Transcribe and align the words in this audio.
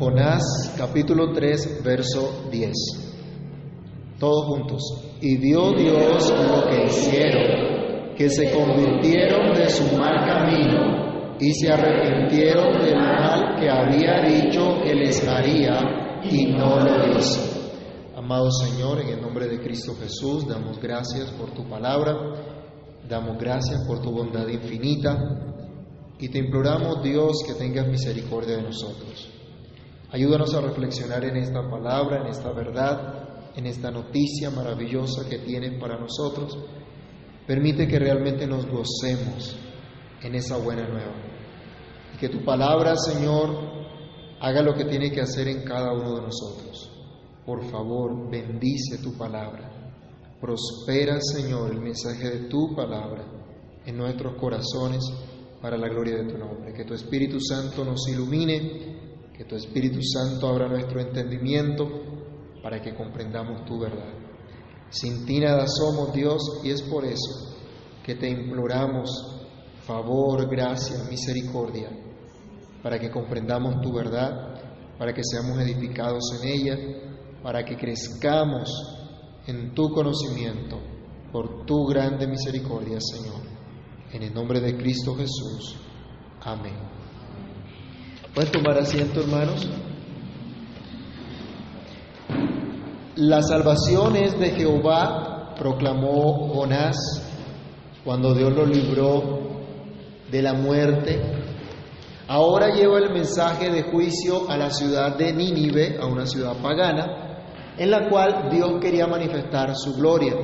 Jonás 0.00 0.74
capítulo 0.78 1.30
3, 1.30 1.84
verso 1.84 2.48
10. 2.50 2.72
Todos 4.18 4.46
juntos. 4.46 4.80
Y 5.20 5.36
vio 5.36 5.72
Dios 5.72 6.30
lo 6.30 6.70
que 6.70 6.84
hicieron, 6.86 8.14
que 8.16 8.30
se 8.30 8.50
convirtieron 8.50 9.52
de 9.52 9.68
su 9.68 9.94
mal 9.98 10.26
camino 10.26 11.36
y 11.38 11.52
se 11.52 11.70
arrepintieron 11.70 12.80
del 12.80 12.96
mal 12.96 13.60
que 13.60 13.68
había 13.68 14.22
dicho 14.22 14.80
que 14.82 14.94
les 14.94 15.22
haría 15.28 16.22
y 16.24 16.46
no 16.46 16.80
lo 16.80 17.18
hizo. 17.18 17.42
Amado 18.16 18.50
Señor, 18.52 19.02
en 19.02 19.08
el 19.08 19.20
nombre 19.20 19.48
de 19.48 19.60
Cristo 19.60 19.92
Jesús, 20.00 20.48
damos 20.48 20.80
gracias 20.80 21.30
por 21.32 21.50
tu 21.50 21.68
palabra, 21.68 22.16
damos 23.06 23.36
gracias 23.36 23.84
por 23.86 24.00
tu 24.00 24.10
bondad 24.10 24.48
infinita 24.48 25.18
y 26.18 26.30
te 26.30 26.38
imploramos, 26.38 27.02
Dios, 27.02 27.42
que 27.46 27.52
tengas 27.52 27.86
misericordia 27.86 28.56
de 28.56 28.62
nosotros. 28.62 29.39
Ayúdanos 30.12 30.52
a 30.54 30.60
reflexionar 30.60 31.24
en 31.24 31.36
esta 31.36 31.62
palabra, 31.70 32.22
en 32.22 32.26
esta 32.26 32.52
verdad, 32.52 33.52
en 33.54 33.66
esta 33.66 33.92
noticia 33.92 34.50
maravillosa 34.50 35.28
que 35.28 35.38
tienes 35.38 35.80
para 35.80 35.98
nosotros. 35.98 36.58
Permite 37.46 37.86
que 37.86 37.98
realmente 37.98 38.46
nos 38.46 38.66
gocemos 38.66 39.56
en 40.22 40.34
esa 40.34 40.56
buena 40.56 40.88
nueva. 40.88 41.14
Y 42.14 42.18
que 42.18 42.28
tu 42.28 42.44
palabra, 42.44 42.96
Señor, 42.96 43.50
haga 44.40 44.62
lo 44.62 44.74
que 44.74 44.84
tiene 44.86 45.12
que 45.12 45.20
hacer 45.20 45.46
en 45.46 45.62
cada 45.64 45.92
uno 45.92 46.16
de 46.16 46.22
nosotros. 46.22 46.90
Por 47.46 47.64
favor, 47.70 48.30
bendice 48.30 48.98
tu 49.02 49.16
palabra. 49.16 49.70
Prospera, 50.40 51.18
Señor, 51.20 51.70
el 51.70 51.80
mensaje 51.80 52.30
de 52.30 52.48
tu 52.48 52.74
palabra 52.74 53.24
en 53.86 53.96
nuestros 53.96 54.34
corazones 54.36 55.04
para 55.60 55.76
la 55.76 55.88
gloria 55.88 56.16
de 56.16 56.32
tu 56.32 56.38
nombre. 56.38 56.72
Que 56.72 56.84
tu 56.84 56.94
Espíritu 56.94 57.38
Santo 57.40 57.84
nos 57.84 58.08
ilumine, 58.08 59.09
que 59.40 59.46
tu 59.46 59.56
Espíritu 59.56 60.00
Santo 60.02 60.48
abra 60.48 60.68
nuestro 60.68 61.00
entendimiento 61.00 61.88
para 62.62 62.78
que 62.82 62.94
comprendamos 62.94 63.64
tu 63.64 63.80
verdad. 63.80 64.12
Sin 64.90 65.24
ti 65.24 65.40
nada 65.40 65.66
somos 65.66 66.12
Dios 66.12 66.60
y 66.62 66.68
es 66.68 66.82
por 66.82 67.06
eso 67.06 67.56
que 68.04 68.16
te 68.16 68.28
imploramos 68.28 69.08
favor, 69.86 70.46
gracia, 70.46 71.04
misericordia, 71.08 71.88
para 72.82 72.98
que 72.98 73.10
comprendamos 73.10 73.80
tu 73.80 73.94
verdad, 73.94 74.60
para 74.98 75.14
que 75.14 75.22
seamos 75.24 75.58
edificados 75.58 76.22
en 76.38 76.46
ella, 76.46 76.76
para 77.42 77.64
que 77.64 77.78
crezcamos 77.78 78.68
en 79.46 79.72
tu 79.72 79.88
conocimiento 79.88 80.78
por 81.32 81.64
tu 81.64 81.86
grande 81.86 82.26
misericordia, 82.26 82.98
Señor. 83.00 83.40
En 84.12 84.22
el 84.22 84.34
nombre 84.34 84.60
de 84.60 84.76
Cristo 84.76 85.14
Jesús. 85.14 85.76
Amén. 86.42 87.00
¿Pueden 88.34 88.52
tomar 88.52 88.78
asiento, 88.78 89.20
hermanos? 89.20 89.68
La 93.16 93.42
salvación 93.42 94.16
es 94.16 94.38
de 94.38 94.50
Jehová, 94.50 95.54
proclamó 95.58 96.48
Jonás 96.54 96.96
cuando 98.04 98.34
Dios 98.34 98.52
lo 98.54 98.64
libró 98.64 99.40
de 100.30 100.42
la 100.42 100.54
muerte. 100.54 101.20
Ahora 102.28 102.74
lleva 102.74 102.98
el 102.98 103.12
mensaje 103.12 103.70
de 103.70 103.82
juicio 103.82 104.48
a 104.48 104.56
la 104.56 104.70
ciudad 104.70 105.16
de 105.16 105.32
Nínive, 105.32 105.98
a 106.00 106.06
una 106.06 106.24
ciudad 106.24 106.54
pagana, 106.62 107.44
en 107.76 107.90
la 107.90 108.08
cual 108.08 108.48
Dios 108.50 108.78
quería 108.80 109.06
manifestar 109.06 109.74
su 109.74 109.94
gloria 109.94 110.34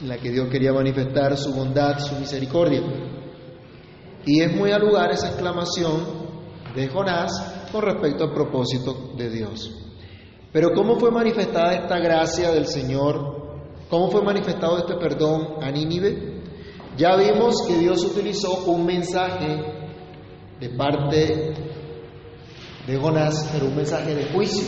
en 0.00 0.08
la 0.08 0.16
que 0.16 0.30
Dios 0.30 0.48
quería 0.48 0.72
manifestar 0.72 1.36
su 1.36 1.52
bondad, 1.52 1.98
su 1.98 2.14
misericordia. 2.16 2.82
Y 4.24 4.40
es 4.40 4.54
muy 4.54 4.70
al 4.70 4.80
lugar 4.82 5.10
esa 5.10 5.28
exclamación 5.28 6.19
de 6.74 6.88
Jonás 6.88 7.68
con 7.72 7.82
respecto 7.82 8.24
al 8.24 8.32
propósito 8.32 9.12
de 9.16 9.30
Dios. 9.30 9.70
Pero 10.52 10.72
¿cómo 10.72 10.98
fue 10.98 11.10
manifestada 11.10 11.74
esta 11.74 11.98
gracia 11.98 12.50
del 12.50 12.66
Señor? 12.66 13.40
¿Cómo 13.88 14.10
fue 14.10 14.22
manifestado 14.22 14.78
este 14.78 14.94
perdón 14.96 15.62
a 15.62 15.70
Nínive? 15.70 16.42
Ya 16.96 17.16
vimos 17.16 17.64
que 17.66 17.78
Dios 17.78 18.04
utilizó 18.04 18.64
un 18.64 18.84
mensaje 18.84 19.62
de 20.60 20.68
parte 20.70 21.54
de 22.86 22.96
Jonás, 22.96 23.48
pero 23.52 23.66
un 23.66 23.76
mensaje 23.76 24.14
de 24.14 24.24
juicio, 24.26 24.64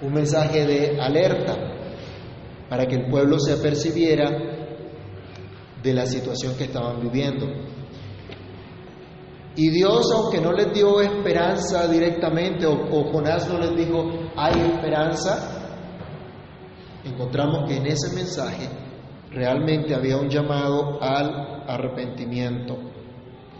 un 0.00 0.12
mensaje 0.12 0.66
de 0.66 1.00
alerta, 1.00 1.56
para 2.68 2.86
que 2.86 2.94
el 2.94 3.10
pueblo 3.10 3.38
se 3.38 3.52
apercibiera 3.52 4.30
de 5.82 5.94
la 5.94 6.06
situación 6.06 6.56
que 6.56 6.64
estaban 6.64 7.00
viviendo. 7.00 7.46
Y 9.54 9.68
Dios, 9.68 10.10
aunque 10.14 10.40
no 10.40 10.52
les 10.52 10.72
dio 10.72 11.00
esperanza 11.00 11.86
directamente, 11.86 12.66
o, 12.66 12.72
o, 12.72 13.12
Jonás 13.12 13.48
no 13.48 13.58
les 13.58 13.76
dijo, 13.76 14.10
hay 14.34 14.60
esperanza, 14.60 15.78
encontramos 17.04 17.68
que 17.68 17.76
en 17.76 17.86
ese 17.86 18.14
mensaje 18.14 18.68
realmente 19.30 19.94
había 19.94 20.16
un 20.16 20.28
llamado 20.28 21.02
al 21.02 21.64
arrepentimiento. 21.66 22.78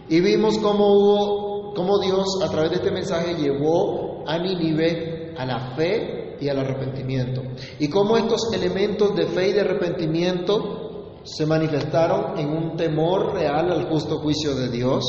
Y 0.09 0.19
vimos 0.19 0.57
cómo 0.59 0.87
hubo, 0.87 1.73
cómo 1.73 1.99
Dios 1.99 2.25
a 2.43 2.49
través 2.49 2.71
de 2.71 2.75
este 2.77 2.91
mensaje 2.91 3.35
llevó 3.35 4.23
a 4.27 4.37
Nínive 4.37 5.33
a 5.37 5.45
la 5.45 5.75
fe 5.75 6.37
y 6.39 6.49
al 6.49 6.59
arrepentimiento. 6.59 7.41
Y 7.79 7.87
cómo 7.89 8.17
estos 8.17 8.51
elementos 8.53 9.15
de 9.15 9.27
fe 9.27 9.49
y 9.49 9.53
de 9.53 9.61
arrepentimiento 9.61 11.19
se 11.23 11.45
manifestaron 11.45 12.37
en 12.37 12.49
un 12.49 12.75
temor 12.75 13.33
real 13.33 13.71
al 13.71 13.89
justo 13.89 14.19
juicio 14.19 14.55
de 14.55 14.69
Dios, 14.69 15.03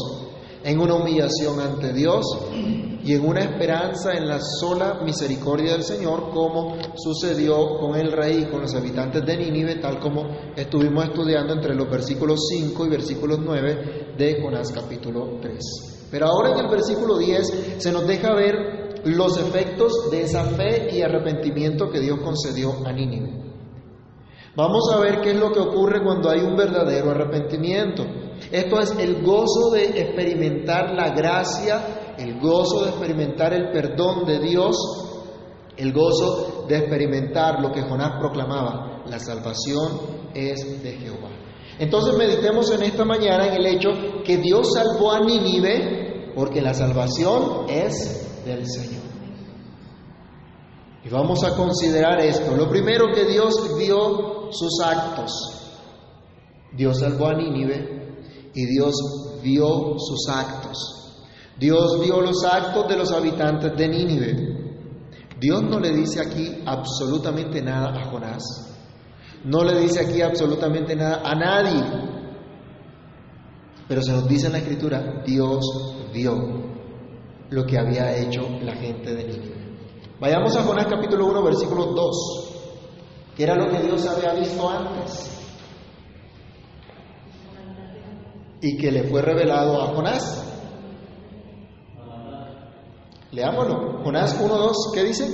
en 0.64 0.80
una 0.80 0.94
humillación 0.94 1.60
ante 1.60 1.92
Dios 1.92 2.24
y 3.04 3.12
en 3.12 3.28
una 3.28 3.40
esperanza 3.40 4.12
en 4.14 4.26
la 4.26 4.40
sola 4.40 5.00
misericordia 5.04 5.72
del 5.72 5.82
Señor, 5.82 6.30
como 6.30 6.76
sucedió 6.96 7.78
con 7.78 7.94
el 7.96 8.10
rey 8.10 8.42
y 8.42 8.50
con 8.50 8.62
los 8.62 8.74
habitantes 8.74 9.24
de 9.26 9.36
Nínive, 9.36 9.74
tal 9.76 10.00
como 10.00 10.26
estuvimos 10.56 11.04
estudiando 11.04 11.52
entre 11.52 11.74
los 11.74 11.88
versículos 11.90 12.48
5 12.48 12.86
y 12.86 12.88
versículos 12.88 13.40
9 13.44 14.14
de 14.16 14.42
Jonás 14.42 14.72
capítulo 14.72 15.38
3. 15.42 16.08
Pero 16.10 16.26
ahora 16.26 16.52
en 16.52 16.64
el 16.64 16.70
versículo 16.70 17.18
10 17.18 17.76
se 17.78 17.92
nos 17.92 18.06
deja 18.06 18.34
ver 18.34 19.02
los 19.04 19.36
efectos 19.36 20.10
de 20.10 20.22
esa 20.22 20.44
fe 20.44 20.88
y 20.96 21.02
arrepentimiento 21.02 21.90
que 21.90 22.00
Dios 22.00 22.20
concedió 22.20 22.86
a 22.86 22.92
Nínive. 22.92 23.44
Vamos 24.56 24.90
a 24.94 25.00
ver 25.00 25.20
qué 25.20 25.32
es 25.32 25.36
lo 25.38 25.52
que 25.52 25.60
ocurre 25.60 26.02
cuando 26.02 26.30
hay 26.30 26.40
un 26.40 26.56
verdadero 26.56 27.10
arrepentimiento. 27.10 28.04
Esto 28.50 28.80
es 28.80 28.90
el 28.98 29.22
gozo 29.22 29.70
de 29.72 30.00
experimentar 30.00 30.94
la 30.94 31.10
gracia, 31.10 32.14
el 32.18 32.38
gozo 32.40 32.84
de 32.84 32.90
experimentar 32.90 33.52
el 33.52 33.70
perdón 33.70 34.24
de 34.26 34.40
Dios, 34.40 34.76
el 35.76 35.92
gozo 35.92 36.66
de 36.68 36.78
experimentar 36.78 37.60
lo 37.60 37.72
que 37.72 37.82
Jonás 37.82 38.12
proclamaba, 38.20 39.02
la 39.06 39.18
salvación 39.18 40.00
es 40.34 40.82
de 40.82 40.92
Jehová. 40.92 41.30
Entonces 41.78 42.16
meditemos 42.16 42.70
en 42.70 42.84
esta 42.84 43.04
mañana 43.04 43.48
en 43.48 43.54
el 43.54 43.66
hecho 43.66 43.90
que 44.24 44.36
Dios 44.36 44.72
salvó 44.72 45.12
a 45.12 45.20
Nínive 45.20 46.32
porque 46.34 46.60
la 46.60 46.74
salvación 46.74 47.66
es 47.68 48.44
del 48.44 48.66
Señor. 48.66 49.02
Y 51.04 51.08
vamos 51.10 51.44
a 51.44 51.54
considerar 51.54 52.20
esto. 52.20 52.56
Lo 52.56 52.68
primero 52.68 53.06
que 53.12 53.24
Dios 53.24 53.76
dio 53.78 54.50
sus 54.52 54.80
actos. 54.82 55.32
Dios 56.72 57.00
salvó 57.00 57.26
a 57.26 57.34
Nínive 57.34 58.03
y 58.54 58.66
Dios 58.66 58.94
vio 59.42 59.96
sus 59.98 60.28
actos. 60.28 60.78
Dios 61.58 62.00
vio 62.00 62.20
los 62.20 62.44
actos 62.44 62.88
de 62.88 62.96
los 62.96 63.12
habitantes 63.12 63.76
de 63.76 63.88
Nínive. 63.88 64.54
Dios 65.40 65.62
no 65.62 65.78
le 65.78 65.92
dice 65.92 66.20
aquí 66.20 66.62
absolutamente 66.64 67.60
nada 67.60 67.90
a 67.90 68.10
Jonás. 68.10 68.42
No 69.44 69.62
le 69.62 69.78
dice 69.80 70.00
aquí 70.00 70.22
absolutamente 70.22 70.96
nada 70.96 71.20
a 71.24 71.34
nadie. 71.34 71.82
Pero 73.86 74.02
se 74.02 74.12
nos 74.12 74.26
dice 74.26 74.46
en 74.46 74.52
la 74.52 74.58
escritura, 74.58 75.22
Dios 75.26 75.64
vio 76.12 76.34
lo 77.50 77.66
que 77.66 77.78
había 77.78 78.16
hecho 78.16 78.48
la 78.62 78.74
gente 78.74 79.14
de 79.14 79.24
Nínive. 79.24 79.64
Vayamos 80.20 80.56
a 80.56 80.62
Jonás 80.62 80.86
capítulo 80.86 81.26
1, 81.26 81.42
versículo 81.42 81.86
2, 81.86 83.36
que 83.36 83.42
era 83.42 83.56
lo 83.56 83.68
que 83.68 83.82
Dios 83.82 84.06
había 84.06 84.32
visto 84.32 84.68
antes 84.68 85.43
y 88.64 88.78
que 88.78 88.90
le 88.90 89.02
fue 89.04 89.20
revelado 89.20 89.82
a 89.82 89.88
Jonás. 89.88 90.42
Leámoslo. 93.30 94.02
Jonás 94.02 94.40
1, 94.40 94.56
2, 94.56 94.76
¿qué 94.94 95.04
dice? 95.04 95.26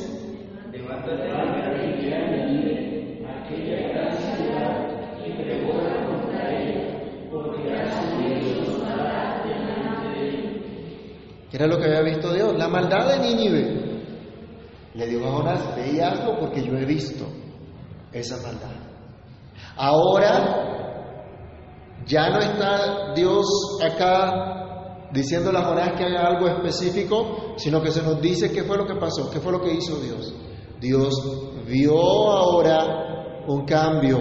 ¿Qué 11.51 11.57
era 11.57 11.67
lo 11.69 11.79
que 11.79 11.85
había 11.85 12.03
visto 12.03 12.33
Dios? 12.33 12.59
La 12.59 12.67
maldad 12.67 13.13
de 13.13 13.19
Nínive. 13.21 14.03
Le 14.95 15.07
dijo 15.07 15.29
a 15.29 15.33
Jonás, 15.37 15.77
ve 15.77 15.93
y 15.93 16.01
hazlo 16.01 16.37
porque 16.41 16.65
yo 16.65 16.77
he 16.77 16.85
visto 16.85 17.27
esa 18.13 18.43
maldad. 18.43 18.75
Ahora 19.77 20.81
ya 22.07 22.31
no 22.31 22.39
está 22.39 23.13
Dios 23.15 23.47
acá 23.83 25.09
diciéndole 25.13 25.59
a 25.59 25.65
Jonás 25.65 25.93
que 25.97 26.05
haga 26.05 26.29
algo 26.29 26.49
específico, 26.49 27.55
sino 27.57 27.83
que 27.83 27.91
se 27.91 28.03
nos 28.03 28.21
dice 28.21 28.51
qué 28.53 28.63
fue 28.63 28.77
lo 28.77 28.87
que 28.87 28.95
pasó, 28.95 29.31
qué 29.31 29.41
fue 29.41 29.53
lo 29.53 29.61
que 29.61 29.75
hizo 29.75 29.97
Dios. 30.01 30.35
Dios 30.81 31.15
vio 31.67 31.99
ahora 31.99 33.45
un 33.47 33.65
cambio 33.65 34.19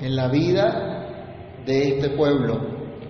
en 0.00 0.16
la 0.16 0.28
vida 0.28 1.62
de 1.64 1.88
este 1.88 2.10
pueblo, 2.10 2.58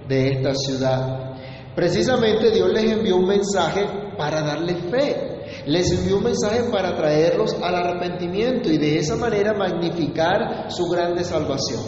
de 0.06 0.28
esta 0.28 0.54
ciudad. 0.54 1.34
Precisamente 1.74 2.50
Dios 2.50 2.70
les 2.72 2.92
envió 2.92 3.16
un 3.16 3.26
mensaje 3.26 3.86
para 4.16 4.42
darle 4.42 4.74
fe. 4.74 5.28
Les 5.66 5.90
envió 5.90 6.18
un 6.18 6.24
mensaje 6.24 6.64
para 6.70 6.96
traerlos 6.96 7.54
al 7.62 7.74
arrepentimiento 7.74 8.70
y 8.70 8.78
de 8.78 8.98
esa 8.98 9.16
manera 9.16 9.52
magnificar 9.52 10.70
su 10.70 10.86
grande 10.86 11.24
salvación. 11.24 11.82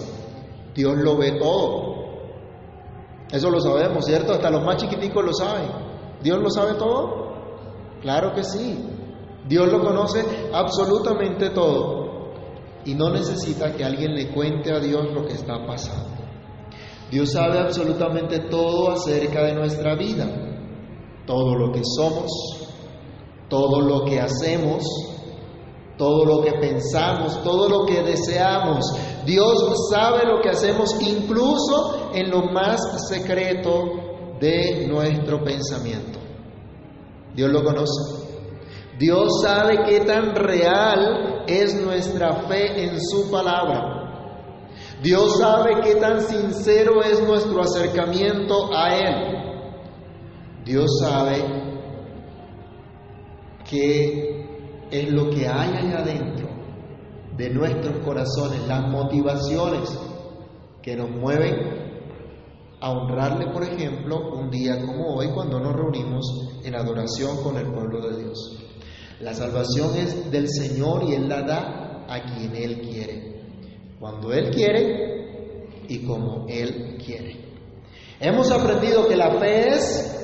Dios 0.74 0.94
lo 0.96 1.16
ve 1.16 1.32
todo. 1.38 1.93
Eso 3.34 3.50
lo 3.50 3.60
sabemos, 3.60 4.04
¿cierto? 4.04 4.32
Hasta 4.32 4.48
los 4.48 4.62
más 4.62 4.76
chiquiticos 4.76 5.24
lo 5.24 5.32
saben. 5.32 5.68
¿Dios 6.22 6.38
lo 6.40 6.48
sabe 6.50 6.74
todo? 6.74 7.32
Claro 8.00 8.32
que 8.32 8.44
sí. 8.44 8.78
Dios 9.48 9.72
lo 9.72 9.80
conoce 9.80 10.24
absolutamente 10.52 11.50
todo. 11.50 12.30
Y 12.84 12.94
no 12.94 13.10
necesita 13.10 13.72
que 13.72 13.84
alguien 13.84 14.14
le 14.14 14.30
cuente 14.30 14.72
a 14.72 14.78
Dios 14.78 15.12
lo 15.12 15.26
que 15.26 15.32
está 15.32 15.66
pasando. 15.66 16.14
Dios 17.10 17.32
sabe 17.32 17.58
absolutamente 17.58 18.38
todo 18.38 18.92
acerca 18.92 19.42
de 19.42 19.54
nuestra 19.54 19.96
vida. 19.96 20.28
Todo 21.26 21.56
lo 21.56 21.72
que 21.72 21.82
somos, 21.82 22.30
todo 23.48 23.80
lo 23.80 24.04
que 24.04 24.20
hacemos, 24.20 24.84
todo 25.96 26.24
lo 26.24 26.42
que 26.42 26.52
pensamos, 26.52 27.42
todo 27.42 27.68
lo 27.68 27.86
que 27.86 28.02
deseamos. 28.02 28.84
Dios 29.24 29.88
sabe 29.90 30.26
lo 30.26 30.40
que 30.40 30.50
hacemos 30.50 30.90
incluso 31.00 32.10
en 32.12 32.30
lo 32.30 32.42
más 32.52 32.80
secreto 33.08 34.36
de 34.40 34.86
nuestro 34.88 35.42
pensamiento. 35.42 36.18
Dios 37.34 37.50
lo 37.50 37.62
conoce. 37.62 38.24
Dios 38.98 39.42
sabe 39.42 39.84
qué 39.86 40.00
tan 40.00 40.34
real 40.34 41.44
es 41.46 41.74
nuestra 41.74 42.32
fe 42.48 42.84
en 42.84 43.00
su 43.00 43.30
palabra. 43.30 43.94
Dios 45.02 45.38
sabe 45.38 45.80
qué 45.82 45.96
tan 45.96 46.22
sincero 46.22 47.02
es 47.02 47.20
nuestro 47.22 47.60
acercamiento 47.60 48.70
a 48.74 48.96
Él. 48.96 49.34
Dios 50.64 50.90
sabe 51.00 51.44
qué 53.68 54.53
es 54.90 55.10
lo 55.10 55.30
que 55.30 55.46
hay 55.46 55.76
allá 55.76 55.98
adentro 55.98 56.48
de 57.36 57.50
nuestros 57.50 57.96
corazones, 58.04 58.66
las 58.68 58.88
motivaciones 58.88 59.98
que 60.82 60.96
nos 60.96 61.10
mueven 61.10 61.84
a 62.80 62.90
honrarle, 62.90 63.46
por 63.50 63.62
ejemplo, 63.62 64.30
un 64.34 64.50
día 64.50 64.80
como 64.84 65.16
hoy 65.16 65.28
cuando 65.32 65.58
nos 65.58 65.74
reunimos 65.74 66.60
en 66.64 66.74
adoración 66.74 67.42
con 67.42 67.56
el 67.56 67.66
pueblo 67.72 68.08
de 68.08 68.22
Dios. 68.24 68.58
La 69.20 69.32
salvación 69.32 69.96
es 69.96 70.30
del 70.30 70.48
Señor 70.48 71.04
y 71.08 71.14
Él 71.14 71.28
la 71.28 71.42
da 71.42 72.04
a 72.08 72.20
quien 72.22 72.54
Él 72.54 72.80
quiere, 72.82 73.40
cuando 73.98 74.32
Él 74.32 74.50
quiere 74.50 75.68
y 75.88 76.04
como 76.06 76.46
Él 76.48 76.98
quiere. 77.04 77.44
Hemos 78.20 78.50
aprendido 78.50 79.08
que 79.08 79.16
la 79.16 79.30
fe 79.38 79.68
es 79.68 80.14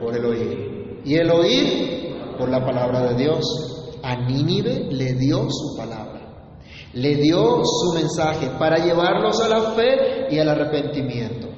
por 0.00 0.16
el 0.16 0.24
oír 0.24 1.02
y 1.04 1.14
el 1.14 1.30
oír 1.30 2.36
por 2.36 2.48
la 2.48 2.64
palabra 2.64 3.12
de 3.12 3.22
Dios. 3.22 3.75
A 4.06 4.14
Nínive 4.14 4.86
le 4.92 5.14
dio 5.14 5.48
su 5.50 5.76
palabra, 5.76 6.20
le 6.92 7.16
dio 7.16 7.60
su 7.64 7.92
mensaje 7.92 8.50
para 8.56 8.76
llevarlos 8.76 9.40
a 9.40 9.48
la 9.48 9.72
fe 9.72 10.28
y 10.30 10.38
al 10.38 10.48
arrepentimiento. 10.48 11.48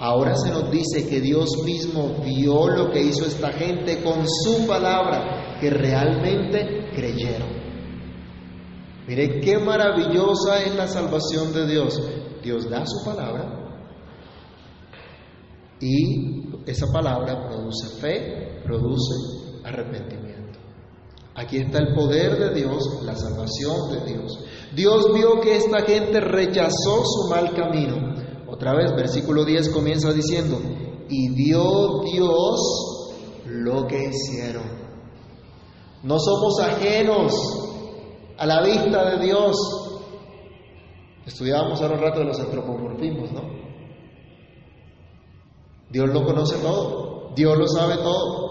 Ahora 0.00 0.34
se 0.34 0.50
nos 0.50 0.68
dice 0.68 1.08
que 1.08 1.20
Dios 1.20 1.62
mismo 1.64 2.16
vio 2.24 2.66
lo 2.66 2.90
que 2.90 3.02
hizo 3.02 3.24
esta 3.24 3.52
gente 3.52 4.02
con 4.02 4.26
su 4.26 4.66
palabra, 4.66 5.58
que 5.60 5.70
realmente 5.70 6.90
creyeron. 6.92 7.50
Mire 9.06 9.40
qué 9.40 9.56
maravillosa 9.58 10.64
es 10.64 10.74
la 10.74 10.88
salvación 10.88 11.52
de 11.52 11.68
Dios. 11.68 12.02
Dios 12.42 12.68
da 12.68 12.84
su 12.84 13.04
palabra 13.04 13.66
y 15.80 16.48
esa 16.66 16.86
palabra 16.92 17.48
produce 17.48 18.00
fe, 18.00 18.60
produce 18.64 19.62
arrepentimiento. 19.64 20.25
Aquí 21.36 21.58
está 21.58 21.78
el 21.78 21.94
poder 21.94 22.38
de 22.38 22.54
Dios, 22.54 23.02
la 23.02 23.14
salvación 23.14 23.90
de 23.90 24.12
Dios. 24.12 24.38
Dios 24.74 25.12
vio 25.12 25.38
que 25.40 25.56
esta 25.56 25.82
gente 25.82 26.18
rechazó 26.18 27.04
su 27.04 27.28
mal 27.28 27.52
camino. 27.54 28.14
Otra 28.48 28.74
vez, 28.74 28.90
versículo 28.96 29.44
10 29.44 29.68
comienza 29.68 30.14
diciendo, 30.14 30.58
y 31.10 31.28
vio 31.34 32.00
Dios 32.10 33.44
lo 33.44 33.86
que 33.86 34.08
hicieron. 34.08 34.64
No 36.02 36.18
somos 36.18 36.58
ajenos 36.60 37.34
a 38.38 38.46
la 38.46 38.62
vista 38.62 39.10
de 39.10 39.26
Dios. 39.26 39.56
Estudiábamos 41.26 41.82
ahora 41.82 41.96
un 41.96 42.00
rato 42.00 42.20
de 42.20 42.26
los 42.26 42.40
antropomorfismos, 42.40 43.32
¿no? 43.32 43.42
Dios 45.90 46.08
lo 46.08 46.24
conoce 46.24 46.56
todo, 46.58 47.32
Dios 47.34 47.58
lo 47.58 47.68
sabe 47.68 47.96
todo. 47.96 48.45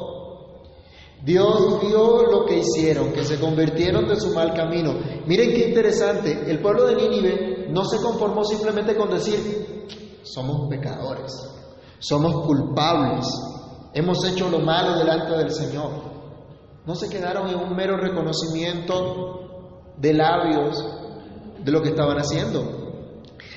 Dios 1.25 1.81
vio 1.81 2.21
lo 2.21 2.45
que 2.45 2.59
hicieron, 2.59 3.11
que 3.11 3.23
se 3.23 3.39
convirtieron 3.39 4.07
de 4.07 4.15
su 4.15 4.31
mal 4.35 4.53
camino. 4.53 4.93
Miren 5.25 5.55
qué 5.55 5.69
interesante, 5.69 6.43
el 6.51 6.61
pueblo 6.61 6.85
de 6.85 6.95
Nínive 6.95 7.67
no 7.71 7.83
se 7.83 7.97
conformó 7.97 8.43
simplemente 8.43 8.95
con 8.95 9.09
decir, 9.09 10.19
somos 10.21 10.69
pecadores, 10.69 11.33
somos 11.97 12.45
culpables, 12.45 13.25
hemos 13.95 14.23
hecho 14.23 14.51
lo 14.51 14.59
malo 14.59 14.99
delante 14.99 15.35
del 15.35 15.49
Señor. 15.49 15.89
No 16.85 16.93
se 16.93 17.09
quedaron 17.09 17.49
en 17.49 17.55
un 17.55 17.75
mero 17.75 17.97
reconocimiento 17.97 19.93
de 19.97 20.13
labios 20.13 20.77
de 21.63 21.71
lo 21.71 21.81
que 21.81 21.89
estaban 21.89 22.17
haciendo, 22.17 22.61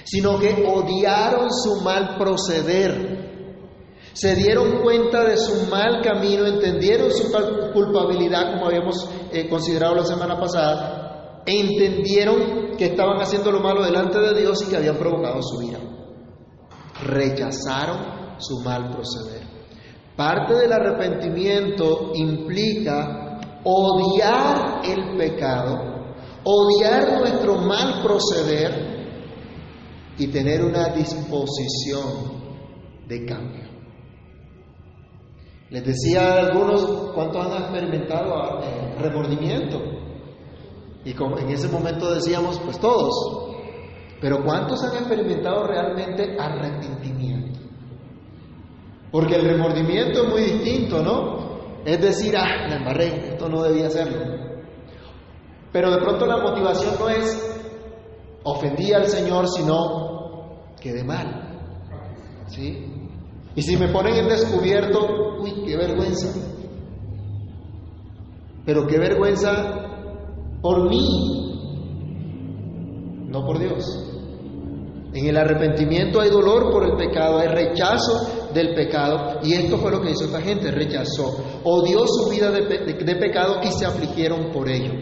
sino 0.04 0.38
que 0.38 0.64
odiaron 0.66 1.52
su 1.52 1.82
mal 1.82 2.16
proceder 2.16 3.27
se 4.18 4.34
dieron 4.34 4.82
cuenta 4.82 5.22
de 5.22 5.36
su 5.36 5.66
mal 5.70 6.02
camino, 6.02 6.44
entendieron 6.44 7.12
su 7.12 7.30
culpabilidad, 7.72 8.54
como 8.54 8.66
habíamos 8.66 9.08
eh, 9.32 9.48
considerado 9.48 9.94
la 9.94 10.04
semana 10.04 10.36
pasada, 10.40 11.42
e 11.46 11.60
entendieron 11.60 12.76
que 12.76 12.86
estaban 12.86 13.20
haciendo 13.20 13.52
lo 13.52 13.60
malo 13.60 13.84
delante 13.84 14.18
de 14.18 14.40
Dios 14.40 14.60
y 14.66 14.70
que 14.70 14.76
habían 14.76 14.96
provocado 14.96 15.40
su 15.40 15.62
ira. 15.62 15.78
Rechazaron 17.00 18.38
su 18.38 18.58
mal 18.58 18.90
proceder. 18.90 19.42
Parte 20.16 20.54
del 20.54 20.72
arrepentimiento 20.72 22.10
implica 22.16 23.38
odiar 23.62 24.80
el 24.84 25.16
pecado, 25.16 26.16
odiar 26.42 27.20
nuestro 27.20 27.54
mal 27.58 28.02
proceder 28.02 28.98
y 30.18 30.26
tener 30.26 30.64
una 30.64 30.88
disposición 30.88 32.32
de 33.06 33.24
cambio. 33.24 33.67
Les 35.70 35.84
decía 35.84 36.32
a 36.32 36.46
algunos 36.46 37.12
cuántos 37.14 37.46
han 37.46 37.62
experimentado 37.62 38.60
eh, 38.62 38.96
remordimiento. 38.98 39.78
Y 41.04 41.12
como 41.12 41.38
en 41.38 41.50
ese 41.50 41.68
momento 41.68 42.12
decíamos, 42.12 42.58
pues 42.60 42.78
todos. 42.78 43.12
Pero 44.20 44.42
¿cuántos 44.42 44.82
han 44.82 44.96
experimentado 44.96 45.66
realmente 45.66 46.36
arrepentimiento? 46.38 47.60
Porque 49.10 49.36
el 49.36 49.44
remordimiento 49.44 50.24
es 50.24 50.28
muy 50.28 50.42
distinto, 50.42 51.02
¿no? 51.02 51.84
Es 51.84 52.00
decir, 52.00 52.36
ah, 52.36 52.66
la 52.68 52.76
embarré, 52.76 53.30
esto 53.30 53.48
no 53.48 53.62
debía 53.62 53.86
hacerlo. 53.86 54.18
Pero 55.72 55.90
de 55.90 55.98
pronto 55.98 56.26
la 56.26 56.38
motivación 56.38 56.94
no 56.98 57.08
es 57.08 57.60
ofendí 58.42 58.92
al 58.92 59.06
Señor, 59.06 59.48
sino 59.48 60.74
quedé 60.80 61.04
mal. 61.04 61.44
¿Sí? 62.46 62.97
Y 63.58 63.62
si 63.62 63.76
me 63.76 63.88
ponen 63.88 64.14
en 64.14 64.28
descubierto, 64.28 65.00
uy, 65.40 65.64
qué 65.66 65.76
vergüenza. 65.76 66.28
Pero 68.64 68.86
qué 68.86 69.00
vergüenza 69.00 70.60
por 70.62 70.88
mí, 70.88 71.04
no 73.26 73.44
por 73.44 73.58
Dios. 73.58 73.84
En 75.12 75.26
el 75.26 75.36
arrepentimiento 75.36 76.20
hay 76.20 76.30
dolor 76.30 76.70
por 76.70 76.84
el 76.84 76.96
pecado, 76.96 77.40
hay 77.40 77.48
rechazo 77.48 78.52
del 78.54 78.76
pecado. 78.76 79.40
Y 79.42 79.54
esto 79.54 79.76
fue 79.78 79.90
lo 79.90 80.02
que 80.02 80.12
hizo 80.12 80.26
esta 80.26 80.40
gente, 80.40 80.70
rechazó, 80.70 81.42
odió 81.64 82.06
su 82.06 82.30
vida 82.30 82.52
de, 82.52 82.60
de 82.62 83.16
pecado 83.16 83.56
y 83.64 83.72
se 83.72 83.86
afligieron 83.86 84.52
por 84.52 84.68
ello. 84.68 84.92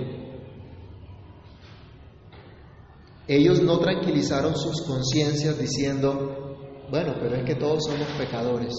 Ellos 3.29 3.61
no 3.61 3.79
tranquilizaron 3.81 4.57
sus 4.57 4.81
conciencias 4.81 5.59
diciendo, 5.59 6.46
bueno, 6.90 7.14
pero 7.21 7.37
es 7.37 7.45
que 7.45 7.55
todos 7.55 7.85
somos 7.85 8.07
pecadores. 8.19 8.73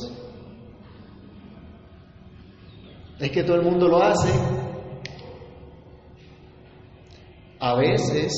Es 3.20 3.32
que 3.32 3.44
todo 3.44 3.58
el 3.58 3.64
mundo 3.64 3.88
lo 3.88 4.02
hace. 4.02 4.32
A 7.60 7.76
veces 7.76 8.32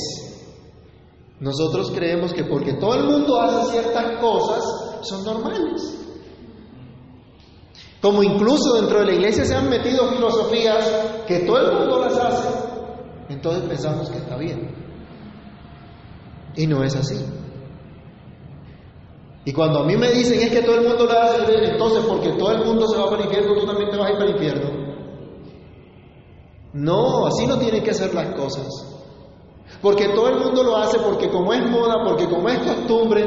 nosotros 1.39 1.91
creemos 1.91 2.33
que 2.33 2.45
porque 2.45 2.73
todo 2.73 2.95
el 2.95 3.03
mundo 3.05 3.39
hace 3.39 3.71
ciertas 3.71 4.19
cosas 4.19 4.63
son 5.01 5.23
normales. 5.23 5.95
Como 8.01 8.23
incluso 8.23 8.75
dentro 8.75 8.99
de 8.99 9.05
la 9.07 9.13
iglesia 9.13 9.45
se 9.45 9.55
han 9.55 9.69
metido 9.69 10.09
filosofías 10.09 10.85
que 11.27 11.39
todo 11.39 11.59
el 11.59 11.77
mundo 11.77 11.99
las 11.99 12.17
hace, 12.17 12.47
entonces 13.27 13.63
pensamos 13.67 14.09
que 14.09 14.17
está 14.17 14.38
bien. 14.38 14.73
Y 16.55 16.65
no 16.65 16.83
es 16.83 16.95
así. 16.95 17.25
Y 19.46 19.53
cuando 19.53 19.79
a 19.79 19.86
mí 19.86 19.96
me 19.96 20.12
dicen 20.12 20.39
es 20.39 20.50
que 20.50 20.62
todo 20.62 20.75
el 20.75 20.88
mundo 20.88 21.05
lo 21.05 21.12
hace, 21.12 21.72
entonces 21.72 22.03
porque 22.08 22.31
todo 22.34 22.51
el 22.51 22.65
mundo 22.65 22.88
se 22.88 22.98
va 22.98 23.05
para 23.10 23.24
el 23.24 23.25
infierno, 23.25 23.55
tú 23.60 23.65
también 23.65 23.89
te 23.89 23.98
vas 23.98 24.08
a 24.08 24.12
ir 24.12 24.17
para 24.17 24.29
el 24.29 24.36
infierno. 24.36 24.89
No, 26.74 27.25
así 27.25 27.48
no 27.48 27.58
tienen 27.58 27.84
que 27.84 27.93
ser 27.93 28.13
las 28.13 28.36
cosas. 28.36 28.67
Porque 29.81 30.10
todo 30.10 30.27
el 30.29 30.39
mundo 30.39 30.63
lo 30.63 30.77
hace 30.77 31.00
porque 31.00 31.29
como 31.29 31.53
es 31.53 31.67
moda, 31.69 32.03
porque 32.05 32.27
como 32.27 32.50
es 32.50 32.60
costumbre, 32.60 33.25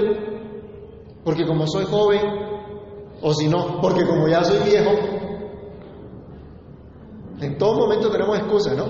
porque 1.25 1.47
como 1.47 1.67
soy 1.67 1.85
joven, 1.87 2.21
o 3.23 3.33
si 3.33 3.49
no, 3.49 3.81
porque 3.81 4.05
como 4.05 4.29
ya 4.29 4.45
soy 4.45 4.59
viejo, 4.69 4.91
en 7.41 7.59
todo 7.59 7.75
momento 7.75 8.11
tenemos 8.11 8.39
excusa, 8.39 8.75
¿no? 8.75 8.85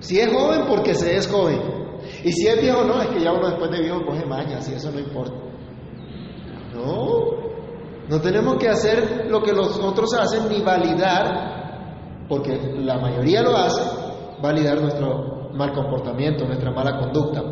Si 0.00 0.18
es 0.18 0.32
joven, 0.32 0.64
porque 0.68 0.94
se 0.94 1.16
es 1.16 1.28
joven. 1.28 1.60
Y 2.24 2.32
si 2.32 2.46
es 2.46 2.60
viejo, 2.60 2.84
no, 2.84 3.00
es 3.00 3.08
que 3.08 3.20
ya 3.20 3.32
uno 3.32 3.48
después 3.48 3.70
de 3.70 3.80
viejo 3.80 4.04
coge 4.04 4.26
mañas 4.26 4.68
y 4.68 4.74
eso 4.74 4.90
no 4.90 4.98
importa. 4.98 5.51
No, 6.74 7.42
no 8.08 8.20
tenemos 8.20 8.56
que 8.56 8.68
hacer 8.68 9.26
lo 9.28 9.42
que 9.42 9.52
los 9.52 9.78
otros 9.78 10.12
hacen 10.14 10.48
ni 10.48 10.60
validar, 10.60 12.26
porque 12.28 12.56
la 12.78 12.98
mayoría 12.98 13.42
lo 13.42 13.56
hace, 13.56 13.82
validar 14.40 14.80
nuestro 14.80 15.50
mal 15.54 15.72
comportamiento, 15.72 16.44
nuestra 16.44 16.70
mala 16.70 16.98
conducta. 16.98 17.42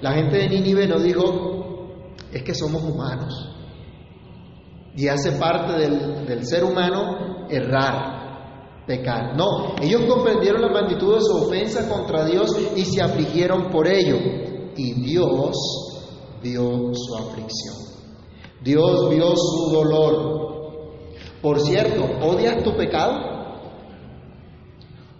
La 0.00 0.12
gente 0.12 0.38
de 0.38 0.48
Nínive 0.48 0.86
no 0.86 0.98
dijo, 0.98 2.14
es 2.32 2.42
que 2.42 2.54
somos 2.54 2.82
humanos. 2.82 3.54
Y 4.96 5.08
hace 5.08 5.32
parte 5.32 5.72
del, 5.74 6.26
del 6.26 6.46
ser 6.46 6.64
humano 6.64 7.46
errar, 7.48 8.84
pecar. 8.86 9.36
No, 9.36 9.76
ellos 9.80 10.02
comprendieron 10.08 10.62
la 10.62 10.72
magnitud 10.72 11.14
de 11.14 11.20
su 11.20 11.36
ofensa 11.36 11.88
contra 11.88 12.24
Dios 12.24 12.56
y 12.74 12.84
se 12.84 13.02
afligieron 13.02 13.70
por 13.70 13.86
ello. 13.86 14.16
Y 14.76 14.94
Dios 15.02 15.56
vio 16.42 16.92
su 16.92 17.16
aflicción. 17.16 17.87
Dios 18.62 19.10
vio 19.10 19.34
su 19.36 19.70
dolor. 19.72 20.38
Por 21.40 21.60
cierto, 21.60 22.04
¿odias 22.22 22.62
tu 22.62 22.76
pecado? 22.76 23.38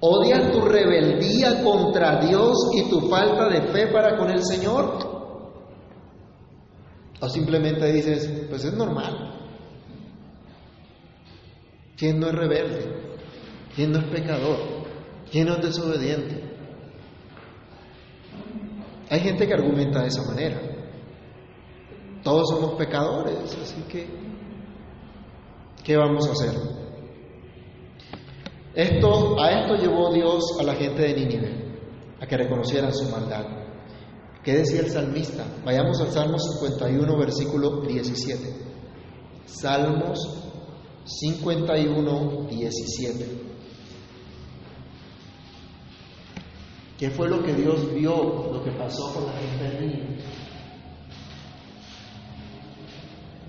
¿Odias 0.00 0.52
tu 0.52 0.60
rebeldía 0.60 1.62
contra 1.62 2.20
Dios 2.20 2.56
y 2.74 2.88
tu 2.88 3.08
falta 3.08 3.48
de 3.48 3.62
fe 3.72 3.88
para 3.88 4.16
con 4.16 4.30
el 4.30 4.44
Señor? 4.44 5.18
¿O 7.20 7.28
simplemente 7.28 7.92
dices, 7.92 8.46
pues 8.48 8.64
es 8.64 8.74
normal? 8.74 9.34
¿Quién 11.96 12.20
no 12.20 12.28
es 12.28 12.34
rebelde? 12.34 12.98
¿Quién 13.74 13.90
no 13.90 13.98
es 13.98 14.04
pecador? 14.04 14.58
¿Quién 15.30 15.48
no 15.48 15.56
es 15.56 15.62
desobediente? 15.62 16.44
Hay 19.10 19.20
gente 19.20 19.46
que 19.46 19.54
argumenta 19.54 20.02
de 20.02 20.08
esa 20.08 20.22
manera. 20.22 20.67
Todos 22.22 22.48
somos 22.48 22.74
pecadores, 22.74 23.56
así 23.62 23.82
que, 23.88 24.06
¿qué 25.84 25.96
vamos 25.96 26.28
a 26.28 26.32
hacer? 26.32 26.52
Esto, 28.74 29.40
a 29.40 29.50
esto 29.50 29.76
llevó 29.76 30.12
Dios 30.12 30.56
a 30.60 30.62
la 30.62 30.74
gente 30.74 31.02
de 31.02 31.14
Nínive, 31.14 31.80
a 32.20 32.26
que 32.26 32.36
reconocieran 32.36 32.92
su 32.92 33.08
maldad. 33.10 33.44
¿Qué 34.42 34.54
decía 34.54 34.80
el 34.80 34.90
salmista? 34.90 35.44
Vayamos 35.64 36.00
al 36.00 36.10
Salmo 36.10 36.38
51, 36.38 37.18
versículo 37.18 37.80
17. 37.82 38.54
Salmos 39.46 40.18
51, 41.04 42.46
17. 42.48 43.48
¿Qué 46.98 47.10
fue 47.10 47.28
lo 47.28 47.42
que 47.42 47.54
Dios 47.54 47.94
vio, 47.94 48.50
lo 48.52 48.62
que 48.62 48.70
pasó 48.72 49.12
con 49.14 49.26
la 49.26 49.32
gente 49.32 49.64
de 49.64 49.80
Nínive? 49.80 50.18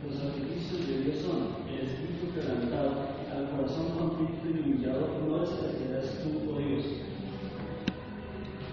Los 0.09 0.17
sacrificios 0.17 0.87
de 0.87 1.03
Dios 1.03 1.17
son 1.19 1.55
el 1.69 1.87
espíritu 1.87 2.33
quebrantado, 2.33 2.89
al 3.31 3.51
corazón 3.51 3.91
contrito 3.91 4.47
y 4.47 4.59
humillado, 4.59 5.07
no 5.27 5.39
despreciarás 5.41 6.23
tú, 6.23 6.51
oh 6.51 6.57
Dios. 6.57 6.83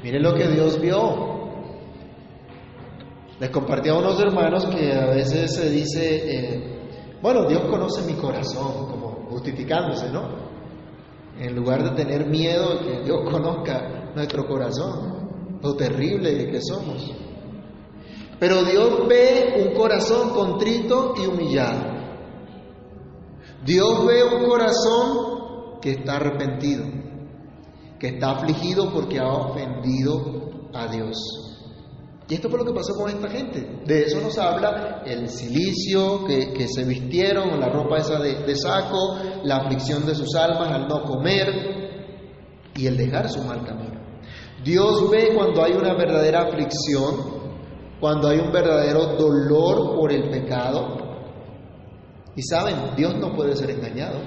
Miren 0.02 0.22
lo 0.22 0.32
que 0.32 0.48
Dios 0.48 0.80
vio. 0.80 1.36
Les 3.38 3.50
compartí 3.50 3.90
a 3.90 3.94
unos 3.96 4.18
hermanos 4.18 4.64
que 4.64 4.94
a 4.94 5.10
veces 5.10 5.54
se 5.54 5.68
dice, 5.68 6.54
eh, 6.54 6.78
bueno, 7.20 7.46
Dios 7.46 7.64
conoce 7.68 8.10
mi 8.10 8.18
corazón, 8.18 8.86
como 8.86 9.26
justificándose, 9.28 10.10
¿no? 10.10 10.30
En 11.38 11.54
lugar 11.54 11.82
de 11.84 12.02
tener 12.02 12.24
miedo 12.24 12.78
de 12.78 12.80
que 12.80 13.04
Dios 13.04 13.30
conozca 13.30 14.10
nuestro 14.14 14.46
corazón, 14.46 15.58
lo 15.62 15.76
terrible 15.76 16.50
que 16.50 16.60
somos. 16.62 17.25
Pero 18.38 18.64
Dios 18.64 19.08
ve 19.08 19.64
un 19.66 19.74
corazón 19.74 20.30
contrito 20.30 21.14
y 21.16 21.26
humillado. 21.26 21.96
Dios 23.64 24.06
ve 24.06 24.22
un 24.22 24.48
corazón 24.48 25.80
que 25.80 25.92
está 25.92 26.16
arrepentido, 26.16 26.84
que 27.98 28.08
está 28.08 28.32
afligido 28.32 28.92
porque 28.92 29.18
ha 29.18 29.28
ofendido 29.28 30.68
a 30.74 30.86
Dios. 30.88 31.16
Y 32.28 32.34
esto 32.34 32.50
fue 32.50 32.58
lo 32.58 32.64
que 32.64 32.72
pasó 32.72 32.94
con 32.94 33.08
esta 33.08 33.28
gente. 33.28 33.82
De 33.86 34.02
eso 34.02 34.20
nos 34.20 34.36
habla 34.36 35.02
el 35.06 35.28
silicio 35.28 36.24
que, 36.24 36.66
se 36.68 36.84
vistieron, 36.84 37.58
la 37.58 37.68
ropa 37.68 37.98
esa 37.98 38.18
de 38.18 38.56
saco, 38.56 39.16
la 39.44 39.58
aflicción 39.58 40.04
de 40.04 40.14
sus 40.14 40.34
almas 40.34 40.72
al 40.72 40.88
no 40.88 41.04
comer 41.04 41.76
y 42.74 42.86
el 42.86 42.96
dejar 42.96 43.28
su 43.28 43.42
mal 43.42 43.64
camino. 43.64 44.00
Dios 44.64 45.08
ve 45.10 45.32
cuando 45.34 45.62
hay 45.62 45.72
una 45.72 45.94
verdadera 45.94 46.42
aflicción, 46.42 47.35
cuando 48.00 48.28
hay 48.28 48.38
un 48.38 48.52
verdadero 48.52 49.16
dolor 49.16 49.96
por 49.96 50.12
el 50.12 50.30
pecado. 50.30 51.04
Y 52.34 52.42
saben, 52.42 52.94
Dios 52.96 53.16
no 53.16 53.34
puede 53.34 53.56
ser 53.56 53.70
engañado. 53.70 54.18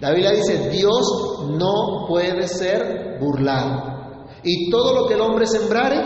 La 0.00 0.12
Biblia 0.12 0.32
dice, 0.32 0.70
Dios 0.70 1.46
no 1.58 2.06
puede 2.08 2.48
ser 2.48 3.18
burlado. 3.20 4.26
Y 4.42 4.70
todo 4.70 4.94
lo 4.94 5.06
que 5.06 5.14
el 5.14 5.20
hombre 5.20 5.46
sembrare, 5.46 6.00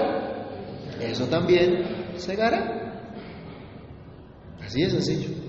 eso 1.01 1.27
también 1.27 2.13
segará. 2.17 3.03
Así 4.65 4.83
de 4.83 4.91
sencillo. 4.91 5.45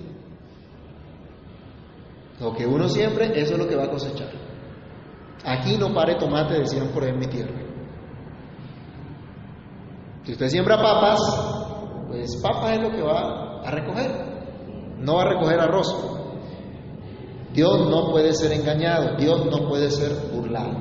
Lo 2.39 2.53
que 2.53 2.67
uno 2.67 2.87
siempre, 2.89 3.31
eso 3.39 3.53
es 3.53 3.59
lo 3.59 3.67
que 3.67 3.75
va 3.75 3.85
a 3.85 3.89
cosechar. 3.89 4.29
Aquí 5.43 5.77
no 5.77 5.93
pare 5.93 6.15
tomate, 6.15 6.59
decían 6.59 6.89
por 6.89 7.03
ahí 7.03 7.09
en 7.09 7.19
mi 7.19 7.27
tierra. 7.27 7.64
Si 10.25 10.31
usted 10.31 10.47
siembra 10.47 10.77
papas, 10.77 11.19
pues 12.07 12.37
papas 12.41 12.71
es 12.71 12.81
lo 12.81 12.91
que 12.91 13.01
va 13.01 13.61
a 13.63 13.71
recoger. 13.71 14.11
No 14.99 15.15
va 15.15 15.21
a 15.21 15.29
recoger 15.29 15.59
arroz. 15.59 15.95
Dios 17.53 17.87
no 17.89 18.11
puede 18.11 18.33
ser 18.33 18.51
engañado, 18.51 19.15
Dios 19.17 19.45
no 19.45 19.69
puede 19.69 19.89
ser 19.91 20.11
burlado. 20.33 20.73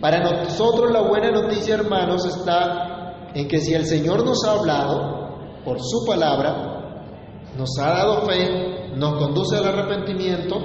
Para 0.00 0.20
nosotros 0.20 0.90
la 0.90 1.02
buena 1.02 1.30
noticia, 1.30 1.74
hermanos, 1.74 2.24
está 2.24 3.30
en 3.34 3.46
que 3.46 3.58
si 3.58 3.74
el 3.74 3.84
Señor 3.84 4.24
nos 4.24 4.44
ha 4.44 4.52
hablado 4.52 5.62
por 5.64 5.78
su 5.80 6.04
palabra, 6.06 7.04
nos 7.56 7.68
ha 7.78 7.90
dado 7.90 8.22
fe, 8.22 8.96
nos 8.96 9.18
conduce 9.18 9.56
al 9.56 9.66
arrepentimiento, 9.66 10.56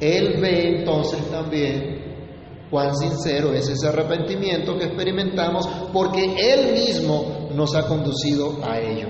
Él 0.00 0.40
ve 0.40 0.78
entonces 0.78 1.30
también 1.30 1.99
cuán 2.70 2.96
sincero 2.96 3.52
es 3.52 3.68
ese 3.68 3.88
arrepentimiento 3.88 4.78
que 4.78 4.86
experimentamos 4.86 5.68
porque 5.92 6.36
Él 6.38 6.72
mismo 6.72 7.48
nos 7.54 7.74
ha 7.74 7.86
conducido 7.86 8.64
a 8.64 8.78
ello 8.78 9.08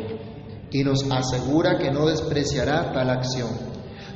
y 0.71 0.83
nos 0.83 1.05
asegura 1.11 1.77
que 1.79 1.91
no 1.91 2.07
despreciará 2.07 2.93
tal 2.93 3.11
acción. 3.11 3.51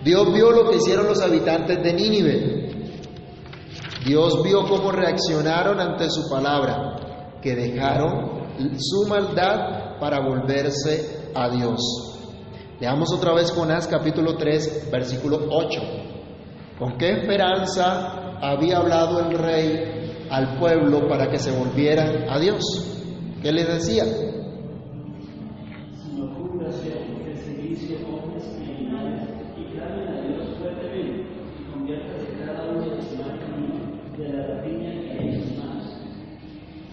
Dios 0.04 0.32
vio 0.32 0.50
lo 0.50 0.70
que 0.70 0.76
hicieron 0.76 1.06
los 1.06 1.20
habitantes 1.20 1.82
de 1.82 1.92
Nínive. 1.92 2.64
Dios 4.04 4.42
vio 4.42 4.66
cómo 4.68 4.92
reaccionaron 4.92 5.80
ante 5.80 6.10
su 6.10 6.28
palabra, 6.28 7.38
que 7.40 7.54
dejaron 7.54 8.44
su 8.78 9.08
maldad 9.08 9.98
para 9.98 10.20
volverse 10.20 11.30
a 11.34 11.48
Dios. 11.48 11.80
Leamos 12.80 13.12
otra 13.12 13.32
vez 13.32 13.50
Jonás 13.50 13.86
capítulo 13.86 14.36
3, 14.36 14.90
versículo 14.90 15.46
8. 15.50 15.80
¿Con 16.78 16.98
qué 16.98 17.10
esperanza 17.12 18.38
había 18.40 18.78
hablado 18.78 19.20
el 19.20 19.38
rey 19.38 20.26
al 20.28 20.58
pueblo 20.58 21.06
para 21.08 21.30
que 21.30 21.38
se 21.38 21.56
volvieran 21.56 22.28
a 22.28 22.38
Dios? 22.40 22.62
¿Qué 23.40 23.52
les 23.52 23.68
decía? 23.68 24.04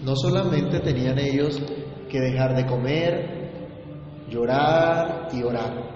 No 0.04 0.16
solamente 0.16 0.80
tenían 0.80 1.18
ellos 1.18 1.62
que 2.10 2.20
dejar 2.20 2.56
de 2.56 2.66
comer, 2.66 3.52
llorar 4.30 5.30
y 5.32 5.42
orar, 5.42 5.92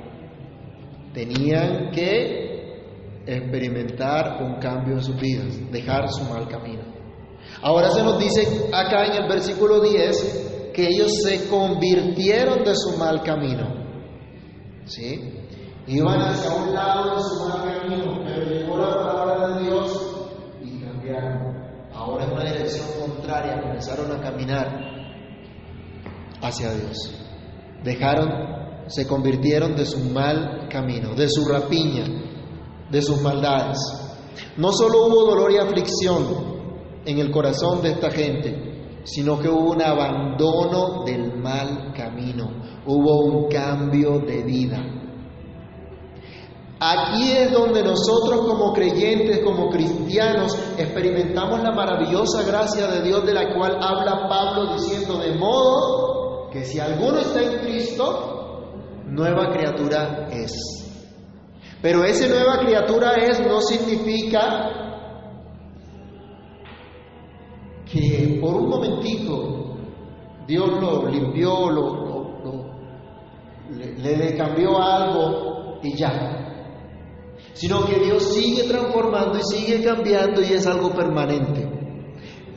tenían 1.13 1.91
que 1.91 2.44
experimentar 3.25 4.41
un 4.43 4.59
cambio 4.59 4.95
en 4.95 5.01
sus 5.01 5.19
vidas, 5.19 5.71
dejar 5.71 6.07
su 6.09 6.23
mal 6.25 6.47
camino. 6.47 6.83
Ahora 7.61 7.89
se 7.91 8.03
nos 8.03 8.19
dice 8.19 8.69
acá 8.71 9.05
en 9.05 9.23
el 9.23 9.29
versículo 9.29 9.79
10 9.81 10.71
que 10.73 10.87
ellos 10.87 11.11
se 11.23 11.47
convirtieron 11.47 12.63
de 12.63 12.75
su 12.75 12.97
mal 12.97 13.21
camino. 13.23 13.85
¿Sí? 14.85 15.33
Iban 15.87 16.19
hacia 16.21 16.51
un 16.51 16.73
lado 16.73 17.15
de 17.15 17.21
su 17.21 17.47
mal 17.47 17.81
camino, 17.81 18.23
pero 18.25 18.45
llegó 18.45 18.77
la 18.77 18.95
palabra 18.95 19.47
de 19.55 19.63
Dios 19.63 20.27
y 20.63 20.79
cambiaron. 20.81 21.55
Ahora 21.93 22.25
en 22.25 22.31
una 22.33 22.43
dirección 22.43 22.87
contraria 22.99 23.61
comenzaron 23.61 24.11
a 24.11 24.21
caminar 24.21 24.67
hacia 26.41 26.73
Dios. 26.73 26.97
Dejaron, 27.83 28.29
se 28.87 29.07
convirtieron 29.07 29.75
de 29.75 29.85
su 29.85 29.99
mal 29.99 30.67
camino, 30.69 31.15
de 31.15 31.29
su 31.29 31.47
rapiña, 31.47 32.05
de 32.89 33.01
sus 33.01 33.21
maldades. 33.21 33.77
No 34.57 34.71
solo 34.71 35.07
hubo 35.07 35.25
dolor 35.25 35.51
y 35.51 35.57
aflicción 35.57 36.55
en 37.05 37.19
el 37.19 37.31
corazón 37.31 37.81
de 37.81 37.91
esta 37.91 38.09
gente, 38.11 39.01
sino 39.03 39.39
que 39.39 39.49
hubo 39.49 39.71
un 39.71 39.81
abandono 39.81 41.03
del 41.05 41.37
mal 41.37 41.93
camino, 41.93 42.49
hubo 42.85 43.25
un 43.25 43.49
cambio 43.49 44.19
de 44.19 44.43
vida. 44.43 44.95
Aquí 46.79 47.31
es 47.31 47.51
donde 47.51 47.83
nosotros 47.83 48.45
como 48.47 48.73
creyentes, 48.73 49.39
como 49.43 49.69
cristianos, 49.69 50.57
experimentamos 50.77 51.61
la 51.63 51.71
maravillosa 51.71 52.43
gracia 52.43 52.87
de 52.87 53.01
Dios 53.01 53.25
de 53.25 53.33
la 53.33 53.55
cual 53.55 53.77
habla 53.81 54.27
Pablo 54.27 54.73
diciendo 54.73 55.17
de 55.19 55.35
modo 55.35 56.49
que 56.51 56.65
si 56.65 56.79
alguno 56.79 57.19
está 57.19 57.41
en 57.41 57.59
Cristo, 57.59 59.01
nueva 59.05 59.51
criatura 59.51 60.27
es. 60.31 60.84
Pero 61.85 62.03
ese 62.03 62.27
nueva 62.27 62.57
criatura 62.57 63.11
es 63.13 63.39
no 63.41 63.61
significa 63.61 64.71
que 67.85 68.39
por 68.41 68.55
un 68.55 68.69
momentito 68.69 69.77
Dios 70.47 70.81
lo 70.81 71.07
limpió, 71.07 71.69
lo, 71.69 72.73
le, 73.69 74.17
le 74.17 74.35
cambió 74.35 74.81
algo 74.81 75.77
y 75.83 75.95
ya. 75.95 77.35
Sino 77.53 77.85
que 77.85 77.99
Dios 77.99 78.33
sigue 78.33 78.63
transformando 78.63 79.37
y 79.37 79.43
sigue 79.43 79.83
cambiando 79.83 80.41
y 80.41 80.53
es 80.53 80.65
algo 80.65 80.89
permanente. 80.89 81.69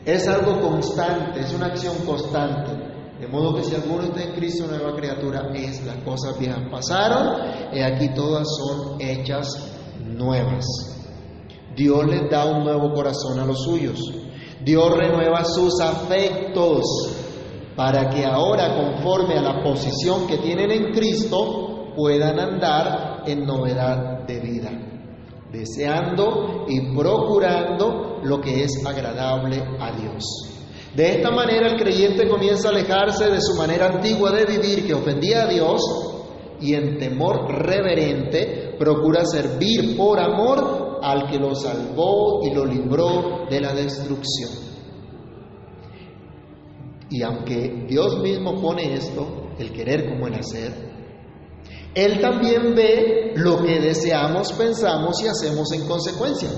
Es 0.07 0.27
algo 0.27 0.59
constante, 0.59 1.41
es 1.41 1.53
una 1.53 1.67
acción 1.67 1.97
constante. 2.07 2.88
De 3.21 3.27
modo 3.27 3.57
que 3.57 3.65
si 3.65 3.75
alguno 3.75 4.05
está 4.05 4.23
en 4.23 4.33
Cristo, 4.33 4.67
nueva 4.69 4.95
criatura 4.95 5.51
es, 5.55 5.85
las 5.85 5.97
cosas 6.05 6.39
viejas 6.39 6.63
pasaron 6.71 7.73
y 7.73 7.81
aquí 7.81 8.11
todas 8.15 8.47
son 8.57 9.01
hechas 9.01 9.49
nuevas. 10.05 10.65
Dios 11.77 12.07
les 12.07 12.31
da 12.31 12.45
un 12.45 12.65
nuevo 12.65 12.93
corazón 12.93 13.41
a 13.41 13.45
los 13.45 13.65
suyos. 13.65 14.01
Dios 14.65 14.97
renueva 14.97 15.45
sus 15.45 15.81
afectos 15.81 16.85
para 17.77 18.09
que 18.11 18.25
ahora, 18.25 18.75
conforme 18.75 19.39
a 19.39 19.43
la 19.43 19.63
posición 19.63 20.27
que 20.27 20.39
tienen 20.39 20.71
en 20.71 20.93
Cristo, 20.93 21.93
puedan 21.95 22.39
andar 22.39 23.23
en 23.27 23.45
novedad 23.45 24.27
de 24.27 24.41
vida, 24.41 24.71
deseando 25.53 26.67
y 26.69 26.95
procurando 26.95 28.21
lo 28.23 28.41
que 28.41 28.65
es 28.65 28.85
agradable 28.85 29.63
a 29.81 29.93
Dios. 29.93 30.58
De 30.99 31.13
esta 31.13 31.31
manera 31.31 31.69
el 31.69 31.81
creyente 31.81 32.27
comienza 32.27 32.67
a 32.67 32.73
alejarse 32.73 33.31
de 33.31 33.41
su 33.41 33.55
manera 33.55 33.87
antigua 33.87 34.33
de 34.33 34.45
vivir 34.47 34.85
que 34.85 34.95
ofendía 34.95 35.45
a 35.45 35.47
Dios 35.47 35.81
y 36.61 36.75
en 36.75 36.99
temor 36.99 37.49
reverente 37.49 38.75
procura 38.77 39.25
servir 39.25 39.97
por 39.97 40.19
amor 40.19 40.99
al 41.01 41.31
que 41.31 41.39
lo 41.39 41.55
salvó 41.55 42.41
y 42.45 42.53
lo 42.53 42.65
libró 42.65 43.47
de 43.49 43.61
la 43.61 43.75
destrucción. 43.75 44.51
Y 47.11 47.23
aunque 47.23 47.87
Dios 47.89 48.19
mismo 48.19 48.61
pone 48.61 48.95
esto, 48.95 49.53
el 49.57 49.71
querer 49.71 50.11
como 50.11 50.27
el 50.27 50.35
hacer, 50.35 50.73
Él 51.95 52.21
también 52.21 52.75
ve 52.75 53.35
lo 53.37 53.63
que 53.63 53.79
deseamos, 53.79 54.53
pensamos 54.53 55.23
y 55.23 55.29
hacemos 55.29 55.71
en 55.73 55.87
consecuencia. 55.87 56.51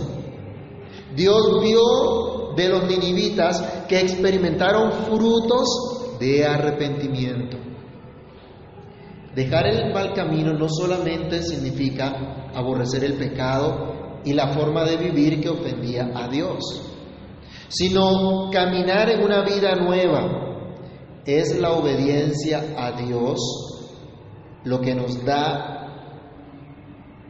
Dios 1.14 1.61
vio 1.62 2.39
de 2.61 2.68
los 2.68 2.87
ninivitas 2.87 3.85
que 3.88 4.01
experimentaron 4.01 4.92
frutos 5.07 6.18
de 6.18 6.44
arrepentimiento. 6.44 7.57
Dejar 9.35 9.66
el 9.66 9.94
mal 9.94 10.12
camino 10.12 10.53
no 10.53 10.68
solamente 10.68 11.42
significa 11.42 12.51
aborrecer 12.55 13.05
el 13.05 13.14
pecado 13.14 14.20
y 14.25 14.35
la 14.35 14.49
forma 14.49 14.85
de 14.85 14.96
vivir 14.96 15.40
que 15.40 15.49
ofendía 15.49 16.11
a 16.14 16.29
Dios, 16.29 16.59
sino 17.68 18.51
caminar 18.53 19.09
en 19.11 19.23
una 19.23 19.42
vida 19.42 19.75
nueva. 19.77 20.49
Es 21.25 21.59
la 21.59 21.73
obediencia 21.73 22.75
a 22.77 22.92
Dios 22.92 23.38
lo 24.64 24.81
que 24.81 24.94
nos 24.94 25.25
da 25.25 25.81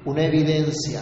una 0.04 0.24
evidencia 0.24 1.00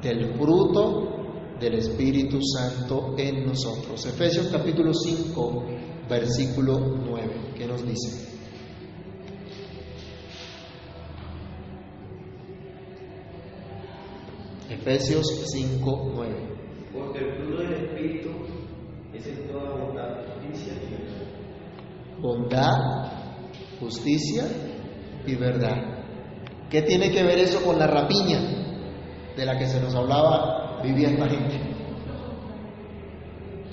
del 0.00 0.34
fruto 0.38 1.23
del 1.60 1.74
Espíritu 1.74 2.38
Santo 2.42 3.14
en 3.16 3.46
nosotros. 3.46 4.04
Efesios 4.06 4.48
capítulo 4.48 4.92
5, 4.92 5.64
versículo 6.08 6.78
9, 6.78 7.52
¿qué 7.56 7.66
nos 7.66 7.86
dice? 7.86 8.34
Efesios 14.68 15.26
5, 15.52 16.12
9. 16.14 16.34
Porque 16.92 17.18
el 17.18 17.36
fruto 17.36 17.62
del 17.62 17.72
Espíritu 17.72 18.30
es 19.12 19.26
en 19.26 19.48
toda 19.48 19.70
bondad, 19.70 20.24
justicia 20.26 20.72
y 20.74 20.90
verdad. 20.90 21.24
Bondad, 22.20 23.80
justicia 23.80 24.44
y 25.26 25.34
verdad. 25.36 25.94
¿Qué 26.70 26.82
tiene 26.82 27.10
que 27.10 27.22
ver 27.22 27.38
eso 27.38 27.62
con 27.64 27.78
la 27.78 27.86
rapiña 27.86 28.40
de 29.36 29.46
la 29.46 29.58
que 29.58 29.66
se 29.66 29.80
nos 29.80 29.94
hablaba 29.94 30.63
vivía 30.84 31.08
esta 31.08 31.28
gente? 31.28 31.60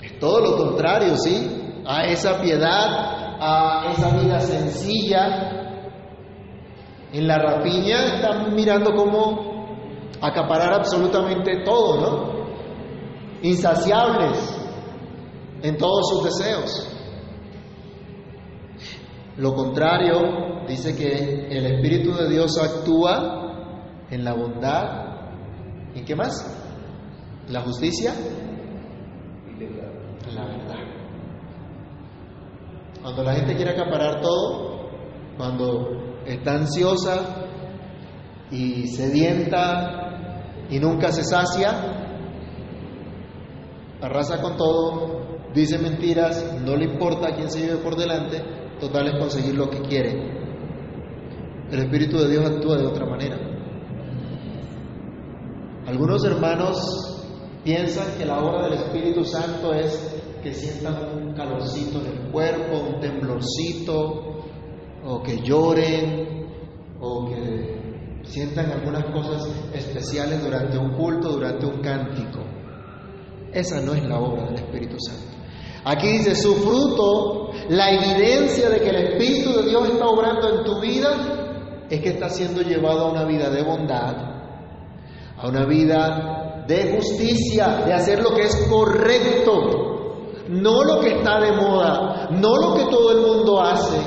Es 0.02 0.18
todo 0.18 0.40
lo 0.40 0.56
contrario, 0.56 1.16
¿sí? 1.16 1.82
A 1.86 2.04
esa 2.04 2.40
piedad, 2.40 3.36
a 3.40 3.92
esa 3.92 4.16
vida 4.16 4.40
sencilla. 4.40 5.60
En 7.12 7.28
la 7.28 7.38
rapiña 7.38 8.16
están 8.16 8.54
mirando 8.54 8.92
cómo 8.94 9.52
acaparar 10.20 10.74
absolutamente 10.74 11.62
todo, 11.64 12.00
¿no? 12.00 12.32
Insaciables 13.42 14.58
en 15.62 15.76
todos 15.76 16.08
sus 16.10 16.24
deseos. 16.24 16.88
Lo 19.36 19.54
contrario, 19.54 20.64
dice 20.68 20.94
que 20.94 21.48
el 21.48 21.66
Espíritu 21.66 22.12
de 22.14 22.28
Dios 22.28 22.58
actúa 22.58 24.06
en 24.10 24.24
la 24.24 24.34
bondad. 24.34 25.02
¿En 25.94 26.04
qué 26.04 26.14
más? 26.14 26.32
¿La 27.48 27.60
justicia? 27.62 28.14
En 29.58 30.34
la 30.34 30.44
verdad. 30.44 30.76
Cuando 33.02 33.22
la 33.24 33.34
gente 33.34 33.56
quiere 33.56 33.72
acaparar 33.72 34.20
todo, 34.20 34.90
cuando 35.36 36.20
está 36.24 36.54
ansiosa 36.54 37.48
y 38.50 38.86
sedienta 38.86 40.66
y 40.70 40.78
nunca 40.78 41.10
se 41.10 41.24
sacia, 41.24 41.70
arrasa 44.00 44.40
con 44.40 44.56
todo, 44.56 45.38
dice 45.52 45.78
mentiras, 45.78 46.60
no 46.64 46.76
le 46.76 46.84
importa 46.84 47.28
a 47.28 47.34
quién 47.34 47.50
se 47.50 47.60
lleve 47.60 47.78
por 47.78 47.96
delante, 47.96 48.40
total 48.80 49.08
es 49.08 49.18
conseguir 49.18 49.56
lo 49.56 49.68
que 49.68 49.80
quiere. 49.80 50.32
El 51.72 51.78
Espíritu 51.80 52.18
de 52.18 52.30
Dios 52.30 52.44
actúa 52.44 52.76
de 52.76 52.86
otra 52.86 53.06
manera. 53.06 53.36
Algunos 55.86 56.24
hermanos 56.24 57.11
piensan 57.64 58.18
que 58.18 58.24
la 58.24 58.42
obra 58.42 58.64
del 58.64 58.74
Espíritu 58.74 59.24
Santo 59.24 59.72
es 59.72 60.16
que 60.42 60.52
sientan 60.52 60.96
un 61.16 61.32
calorcito 61.34 62.00
en 62.00 62.06
el 62.06 62.32
cuerpo, 62.32 62.78
un 62.94 63.00
temblorcito, 63.00 64.44
o 65.04 65.22
que 65.22 65.40
lloren, 65.40 66.46
o 67.00 67.28
que 67.28 68.22
sientan 68.24 68.70
algunas 68.70 69.04
cosas 69.06 69.48
especiales 69.72 70.42
durante 70.42 70.78
un 70.78 70.92
culto, 70.92 71.32
durante 71.32 71.66
un 71.66 71.80
cántico. 71.80 72.40
Esa 73.52 73.80
no 73.80 73.94
es 73.94 74.04
la 74.04 74.18
obra 74.18 74.46
del 74.46 74.54
Espíritu 74.54 74.96
Santo. 74.98 75.36
Aquí 75.84 76.08
dice, 76.08 76.34
su 76.34 76.54
fruto, 76.54 77.50
la 77.68 77.90
evidencia 77.90 78.70
de 78.70 78.80
que 78.80 78.88
el 78.88 78.96
Espíritu 78.96 79.52
de 79.58 79.68
Dios 79.68 79.88
está 79.88 80.06
obrando 80.06 80.58
en 80.58 80.64
tu 80.64 80.80
vida, 80.80 81.86
es 81.90 82.00
que 82.00 82.10
está 82.10 82.28
siendo 82.28 82.62
llevado 82.62 83.06
a 83.06 83.12
una 83.12 83.24
vida 83.24 83.50
de 83.50 83.62
bondad, 83.62 84.14
a 85.36 85.48
una 85.48 85.66
vida 85.66 86.41
de 86.66 86.94
justicia, 86.96 87.82
de 87.84 87.92
hacer 87.92 88.22
lo 88.22 88.34
que 88.34 88.42
es 88.42 88.56
correcto, 88.68 89.92
no 90.48 90.84
lo 90.84 91.00
que 91.00 91.18
está 91.18 91.40
de 91.40 91.52
moda, 91.52 92.28
no 92.30 92.56
lo 92.56 92.74
que 92.74 92.84
todo 92.84 93.12
el 93.12 93.20
mundo 93.26 93.60
hace, 93.60 93.98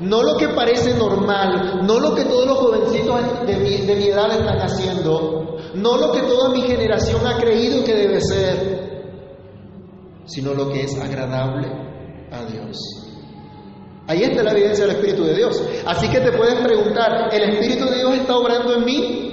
no 0.00 0.22
lo 0.22 0.36
que 0.36 0.48
parece 0.48 0.94
normal, 0.94 1.86
no 1.86 2.00
lo 2.00 2.14
que 2.14 2.24
todos 2.24 2.46
los 2.46 2.58
jovencitos 2.58 3.46
de 3.46 3.56
mi, 3.56 3.76
de 3.86 3.94
mi 3.94 4.06
edad 4.08 4.30
están 4.30 4.58
haciendo, 4.58 5.56
no 5.74 5.96
lo 5.96 6.12
que 6.12 6.22
toda 6.22 6.50
mi 6.50 6.62
generación 6.62 7.26
ha 7.26 7.38
creído 7.38 7.84
que 7.84 7.94
debe 7.94 8.20
ser, 8.20 8.82
sino 10.26 10.54
lo 10.54 10.70
que 10.70 10.82
es 10.82 10.98
agradable 11.00 11.68
a 12.30 12.44
Dios. 12.44 12.78
Ahí 14.06 14.24
está 14.24 14.42
la 14.42 14.52
evidencia 14.52 14.84
del 14.86 14.96
Espíritu 14.96 15.24
de 15.24 15.34
Dios. 15.34 15.62
Así 15.86 16.08
que 16.08 16.20
te 16.20 16.32
puedes 16.32 16.56
preguntar, 16.56 17.28
¿el 17.32 17.42
Espíritu 17.54 17.86
de 17.86 17.98
Dios 17.98 18.14
está 18.16 18.36
obrando 18.36 18.74
en 18.74 18.84
mí? 18.84 19.31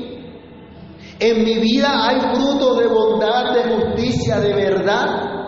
¿En 1.19 1.43
mi 1.43 1.59
vida 1.59 2.07
hay 2.07 2.21
frutos 2.33 2.77
de 2.79 2.87
bondad, 2.87 3.53
de 3.53 3.63
justicia, 3.75 4.39
de 4.39 4.53
verdad? 4.53 5.39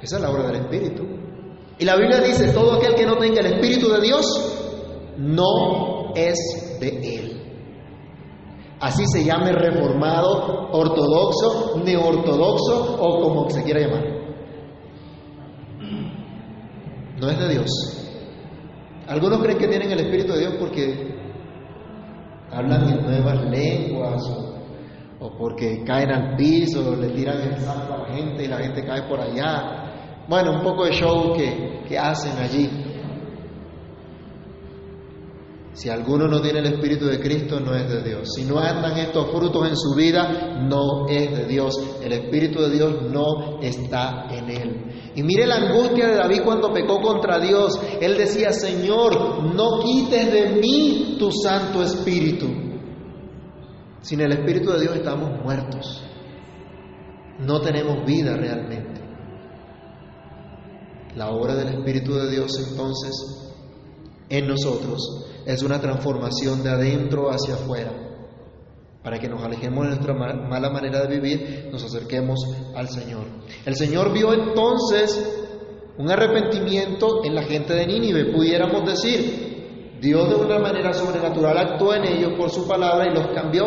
Esa 0.00 0.16
es 0.16 0.22
la 0.22 0.30
obra 0.30 0.46
del 0.46 0.62
Espíritu. 0.62 1.02
Y 1.78 1.84
la 1.84 1.96
Biblia 1.96 2.20
dice, 2.20 2.52
todo 2.52 2.74
aquel 2.74 2.94
que 2.94 3.04
no 3.04 3.16
tenga 3.16 3.40
el 3.40 3.54
Espíritu 3.54 3.88
de 3.88 4.00
Dios, 4.00 4.24
no 5.16 6.14
es 6.14 6.78
de 6.78 7.16
Él. 7.16 7.42
Así 8.78 9.04
se 9.08 9.24
llame 9.24 9.52
reformado, 9.52 10.68
ortodoxo, 10.72 11.80
neortodoxo 11.84 12.96
o 12.98 13.20
como 13.22 13.50
se 13.50 13.64
quiera 13.64 13.80
llamar. 13.80 14.04
No 17.20 17.28
es 17.28 17.38
de 17.38 17.48
Dios. 17.48 17.70
Algunos 19.08 19.40
creen 19.40 19.58
que 19.58 19.66
tienen 19.66 19.90
el 19.90 20.00
Espíritu 20.00 20.32
de 20.32 20.38
Dios 20.38 20.54
porque 20.60 21.12
hablan 22.52 22.88
en 22.88 23.02
nuevas 23.02 23.44
lenguas 23.50 24.49
o, 25.20 25.36
porque 25.36 25.84
caen 25.84 26.10
al 26.10 26.36
piso, 26.36 26.96
le 26.96 27.08
tiran 27.10 27.40
el 27.42 27.56
saco 27.58 27.94
a 27.94 28.08
la 28.08 28.14
gente 28.14 28.44
y 28.44 28.48
la 28.48 28.58
gente 28.58 28.84
cae 28.84 29.02
por 29.02 29.20
allá. 29.20 30.24
Bueno, 30.26 30.52
un 30.52 30.62
poco 30.62 30.84
de 30.84 30.92
show 30.92 31.34
que, 31.36 31.82
que 31.86 31.98
hacen 31.98 32.38
allí. 32.38 32.68
Si 35.72 35.88
alguno 35.88 36.26
no 36.26 36.40
tiene 36.40 36.58
el 36.58 36.66
Espíritu 36.66 37.06
de 37.06 37.20
Cristo, 37.20 37.60
no 37.60 37.74
es 37.74 37.88
de 37.88 38.02
Dios. 38.02 38.28
Si 38.34 38.44
no 38.44 38.58
andan 38.58 38.98
estos 38.98 39.30
frutos 39.30 39.68
en 39.68 39.76
su 39.76 39.94
vida, 39.94 40.58
no 40.68 41.06
es 41.08 41.30
de 41.30 41.46
Dios. 41.46 41.74
El 42.02 42.12
Espíritu 42.12 42.60
de 42.60 42.70
Dios 42.70 43.02
no 43.10 43.60
está 43.60 44.26
en 44.30 44.50
él. 44.50 45.12
Y 45.14 45.22
mire 45.22 45.46
la 45.46 45.56
angustia 45.56 46.08
de 46.08 46.16
David 46.16 46.42
cuando 46.44 46.72
pecó 46.72 47.00
contra 47.00 47.38
Dios. 47.38 47.80
Él 48.00 48.16
decía, 48.16 48.52
Señor, 48.52 49.42
no 49.54 49.80
quites 49.82 50.32
de 50.32 50.60
mí 50.60 51.16
tu 51.18 51.30
Santo 51.30 51.82
Espíritu. 51.82 52.69
Sin 54.02 54.20
el 54.20 54.32
Espíritu 54.32 54.70
de 54.72 54.80
Dios 54.80 54.96
estamos 54.96 55.30
muertos. 55.42 56.02
No 57.38 57.60
tenemos 57.60 58.04
vida 58.06 58.36
realmente. 58.36 59.00
La 61.16 61.30
obra 61.30 61.54
del 61.54 61.68
Espíritu 61.68 62.14
de 62.14 62.30
Dios 62.30 62.68
entonces 62.70 63.52
en 64.28 64.46
nosotros 64.46 65.26
es 65.44 65.62
una 65.62 65.80
transformación 65.80 66.62
de 66.62 66.70
adentro 66.70 67.30
hacia 67.30 67.54
afuera. 67.54 67.92
Para 69.02 69.18
que 69.18 69.28
nos 69.28 69.42
alejemos 69.42 69.84
de 69.84 69.96
nuestra 69.96 70.14
mala 70.14 70.70
manera 70.70 71.00
de 71.06 71.18
vivir, 71.18 71.68
nos 71.72 71.82
acerquemos 71.82 72.38
al 72.74 72.88
Señor. 72.88 73.24
El 73.64 73.74
Señor 73.74 74.12
vio 74.12 74.32
entonces 74.32 75.40
un 75.98 76.10
arrepentimiento 76.10 77.24
en 77.24 77.34
la 77.34 77.42
gente 77.42 77.74
de 77.74 77.86
Nínive, 77.86 78.32
pudiéramos 78.32 78.84
decir. 78.86 79.49
Dios 80.00 80.28
de 80.30 80.34
una 80.34 80.58
manera 80.58 80.92
sobrenatural 80.92 81.58
actuó 81.58 81.94
en 81.94 82.04
ellos 82.04 82.32
por 82.36 82.50
su 82.50 82.66
palabra 82.66 83.06
y 83.06 83.14
los 83.14 83.26
cambió. 83.28 83.66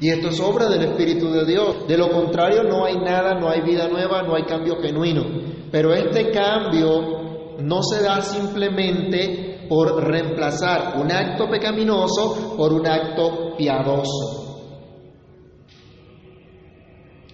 Y 0.00 0.10
esto 0.10 0.28
es 0.28 0.40
obra 0.40 0.68
del 0.68 0.82
Espíritu 0.82 1.30
de 1.30 1.44
Dios. 1.44 1.86
De 1.86 1.96
lo 1.96 2.10
contrario, 2.10 2.62
no 2.64 2.84
hay 2.84 2.96
nada, 2.96 3.34
no 3.34 3.48
hay 3.48 3.60
vida 3.62 3.88
nueva, 3.88 4.22
no 4.22 4.34
hay 4.34 4.44
cambio 4.44 4.76
genuino. 4.80 5.24
Pero 5.70 5.92
este 5.92 6.30
cambio 6.30 7.56
no 7.60 7.82
se 7.82 8.02
da 8.02 8.20
simplemente 8.22 9.66
por 9.68 10.02
reemplazar 10.02 10.94
un 11.00 11.12
acto 11.12 11.48
pecaminoso 11.48 12.54
por 12.56 12.72
un 12.72 12.86
acto 12.86 13.54
piadoso. 13.56 14.46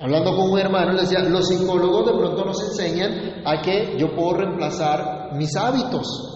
Hablando 0.00 0.36
con 0.36 0.50
un 0.50 0.58
hermano, 0.58 0.92
le 0.92 1.02
decía, 1.02 1.20
los 1.20 1.48
psicólogos 1.48 2.06
de 2.06 2.18
pronto 2.18 2.44
nos 2.44 2.62
enseñan 2.62 3.42
a 3.46 3.62
que 3.62 3.96
yo 3.96 4.14
puedo 4.14 4.34
reemplazar 4.34 5.30
mis 5.34 5.54
hábitos. 5.56 6.33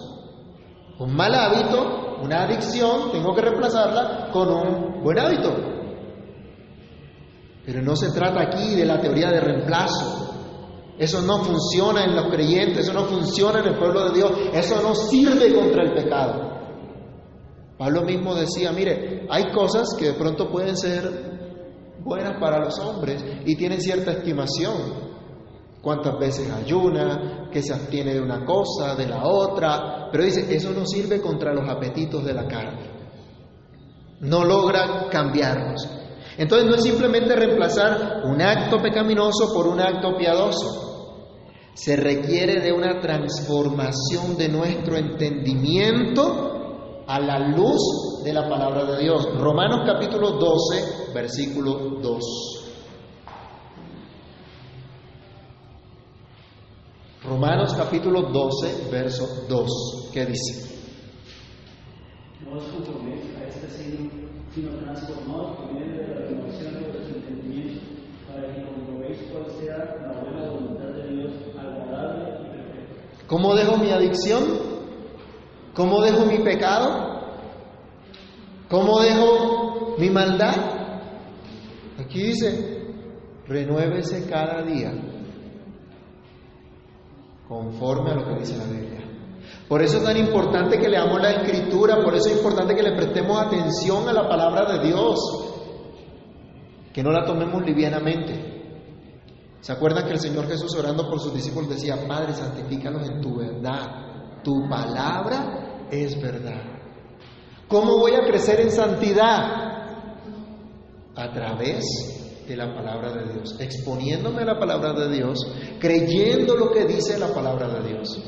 Un 0.98 1.14
mal 1.14 1.34
hábito, 1.34 2.18
una 2.22 2.42
adicción, 2.42 3.12
tengo 3.12 3.34
que 3.34 3.42
reemplazarla 3.42 4.30
con 4.32 4.48
un 4.48 5.02
buen 5.02 5.18
hábito. 5.18 5.54
Pero 7.64 7.82
no 7.82 7.94
se 7.94 8.10
trata 8.10 8.42
aquí 8.42 8.74
de 8.74 8.84
la 8.84 9.00
teoría 9.00 9.30
de 9.30 9.40
reemplazo. 9.40 10.34
Eso 10.98 11.22
no 11.22 11.44
funciona 11.44 12.04
en 12.04 12.16
los 12.16 12.26
creyentes, 12.26 12.78
eso 12.78 12.92
no 12.92 13.04
funciona 13.04 13.60
en 13.60 13.68
el 13.68 13.78
pueblo 13.78 14.08
de 14.08 14.16
Dios, 14.16 14.32
eso 14.52 14.82
no 14.82 14.94
sirve 14.94 15.54
contra 15.54 15.84
el 15.84 15.94
pecado. 15.94 16.48
Pablo 17.78 18.02
mismo 18.02 18.34
decía, 18.34 18.72
mire, 18.72 19.26
hay 19.30 19.52
cosas 19.52 19.94
que 19.96 20.06
de 20.06 20.14
pronto 20.14 20.50
pueden 20.50 20.76
ser 20.76 21.28
buenas 22.00 22.40
para 22.40 22.58
los 22.58 22.76
hombres 22.80 23.24
y 23.44 23.54
tienen 23.54 23.80
cierta 23.80 24.10
estimación. 24.10 25.07
Cuántas 25.88 26.18
veces 26.18 26.50
ayuna, 26.50 27.48
que 27.50 27.62
se 27.62 27.72
abstiene 27.72 28.12
de 28.12 28.20
una 28.20 28.44
cosa, 28.44 28.94
de 28.94 29.08
la 29.08 29.24
otra, 29.24 30.10
pero 30.12 30.22
dice, 30.22 30.54
eso 30.54 30.70
no 30.72 30.84
sirve 30.84 31.18
contra 31.18 31.54
los 31.54 31.66
apetitos 31.66 32.22
de 32.26 32.34
la 32.34 32.46
carne. 32.46 32.90
No 34.20 34.44
logra 34.44 35.08
cambiarlos. 35.10 35.88
Entonces 36.36 36.68
no 36.68 36.74
es 36.74 36.82
simplemente 36.82 37.34
reemplazar 37.34 38.20
un 38.26 38.42
acto 38.42 38.82
pecaminoso 38.82 39.50
por 39.54 39.66
un 39.66 39.80
acto 39.80 40.14
piadoso 40.18 41.32
se 41.72 41.96
requiere 41.96 42.60
de 42.60 42.70
una 42.70 43.00
transformación 43.00 44.36
de 44.36 44.50
nuestro 44.50 44.94
entendimiento 44.94 47.02
a 47.06 47.18
la 47.18 47.38
luz 47.38 48.20
de 48.22 48.34
la 48.34 48.46
palabra 48.46 48.84
de 48.84 49.04
Dios. 49.04 49.26
Romanos 49.38 49.84
capítulo 49.86 50.32
12, 50.32 51.14
versículo 51.14 51.98
2. 52.02 52.57
Romanos 57.28 57.74
capítulo 57.76 58.22
12, 58.22 58.90
verso 58.90 59.44
2. 59.46 60.10
¿Qué 60.14 60.24
dice? 60.24 60.80
No 62.42 62.56
os 62.56 62.64
conforméis 62.68 63.36
a 63.36 63.46
este 63.46 63.68
signo, 63.68 64.10
sino 64.54 64.70
transformados 64.78 65.58
por 65.58 65.74
medio 65.74 65.92
de 65.92 66.08
la 66.08 66.20
renovación 66.22 66.72
de 66.72 66.80
vuestro 66.88 67.16
entendimiento, 67.16 67.82
para 68.26 68.54
que 68.54 68.64
comprobéis 68.64 69.18
cuál 69.30 69.44
sea 69.60 69.76
la 69.76 70.20
buena 70.22 70.50
voluntad 70.52 70.86
de 70.86 71.08
Dios, 71.08 71.32
agradable 71.58 72.28
y 72.30 72.50
perfecta. 72.50 73.26
¿Cómo 73.26 73.54
dejo 73.54 73.76
mi 73.76 73.90
adicción? 73.90 74.44
¿Cómo 75.74 76.00
dejo 76.00 76.24
mi 76.24 76.38
pecado? 76.38 77.34
¿Cómo 78.70 79.00
dejo 79.02 79.96
mi 79.98 80.08
maldad? 80.08 80.56
Aquí 81.98 82.22
dice, 82.22 82.86
renuévese 83.46 84.26
cada 84.30 84.62
día 84.62 85.07
conforme 87.48 88.10
a 88.10 88.14
lo 88.14 88.26
que 88.26 88.40
dice 88.40 88.56
la 88.56 88.64
Biblia. 88.64 88.98
Por 89.68 89.82
eso 89.82 89.98
es 89.98 90.04
tan 90.04 90.16
importante 90.16 90.78
que 90.78 90.88
leamos 90.88 91.20
la 91.20 91.30
escritura, 91.30 92.02
por 92.02 92.14
eso 92.14 92.28
es 92.28 92.36
importante 92.36 92.74
que 92.74 92.82
le 92.82 92.96
prestemos 92.96 93.40
atención 93.40 94.08
a 94.08 94.12
la 94.12 94.28
palabra 94.28 94.72
de 94.72 94.86
Dios, 94.86 95.18
que 96.92 97.02
no 97.02 97.10
la 97.10 97.24
tomemos 97.24 97.64
livianamente. 97.64 98.48
¿Se 99.60 99.72
acuerdan 99.72 100.06
que 100.06 100.12
el 100.12 100.20
Señor 100.20 100.46
Jesús 100.46 100.74
orando 100.76 101.08
por 101.08 101.20
sus 101.20 101.34
discípulos 101.34 101.70
decía, 101.70 101.96
Padre, 102.06 102.32
santifícalos 102.32 103.08
en 103.08 103.20
tu 103.20 103.36
verdad, 103.36 104.42
tu 104.42 104.68
palabra 104.68 105.86
es 105.90 106.20
verdad? 106.20 106.62
¿Cómo 107.66 107.98
voy 107.98 108.14
a 108.14 108.24
crecer 108.24 108.60
en 108.60 108.70
santidad? 108.70 109.76
A 111.14 111.32
través 111.32 112.17
de 112.48 112.56
la 112.56 112.74
palabra 112.74 113.12
de 113.12 113.32
Dios, 113.32 113.56
exponiéndome 113.60 114.42
a 114.42 114.46
la 114.46 114.58
palabra 114.58 114.94
de 114.94 115.14
Dios, 115.14 115.38
creyendo 115.78 116.56
lo 116.56 116.70
que 116.70 116.86
dice 116.86 117.18
la 117.18 117.28
palabra 117.28 117.68
de 117.68 117.88
Dios. 117.88 118.18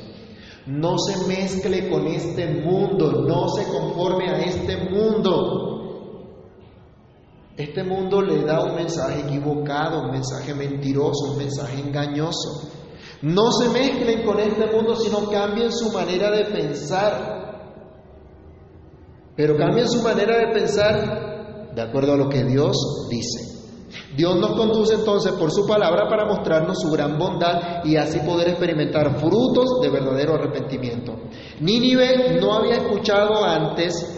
No 0.66 0.98
se 0.98 1.26
mezcle 1.26 1.88
con 1.88 2.06
este 2.06 2.46
mundo, 2.46 3.24
no 3.26 3.48
se 3.48 3.64
conforme 3.64 4.28
a 4.28 4.40
este 4.42 4.76
mundo. 4.90 5.70
Este 7.56 7.82
mundo 7.82 8.20
le 8.20 8.44
da 8.44 8.62
un 8.62 8.74
mensaje 8.74 9.20
equivocado, 9.20 10.02
un 10.02 10.10
mensaje 10.10 10.54
mentiroso, 10.54 11.32
un 11.32 11.38
mensaje 11.38 11.80
engañoso. 11.80 12.70
No 13.22 13.50
se 13.52 13.68
mezclen 13.70 14.24
con 14.24 14.38
este 14.38 14.66
mundo, 14.66 14.96
sino 14.96 15.28
cambien 15.30 15.72
su 15.72 15.90
manera 15.90 16.30
de 16.30 16.44
pensar. 16.44 17.40
Pero 19.34 19.56
cambien 19.56 19.88
su 19.88 20.02
manera 20.02 20.38
de 20.38 20.52
pensar 20.52 21.74
de 21.74 21.82
acuerdo 21.82 22.12
a 22.12 22.16
lo 22.16 22.28
que 22.28 22.44
Dios 22.44 22.76
dice. 23.10 23.59
Dios 24.16 24.36
nos 24.36 24.52
conduce 24.52 24.94
entonces 24.94 25.32
por 25.32 25.50
su 25.50 25.66
palabra 25.66 26.08
para 26.08 26.26
mostrarnos 26.26 26.80
su 26.80 26.90
gran 26.90 27.18
bondad 27.18 27.84
y 27.84 27.96
así 27.96 28.20
poder 28.20 28.48
experimentar 28.48 29.18
frutos 29.18 29.80
de 29.80 29.90
verdadero 29.90 30.34
arrepentimiento. 30.34 31.16
Nínive 31.60 32.38
no 32.40 32.54
había 32.54 32.76
escuchado 32.76 33.44
antes 33.44 34.16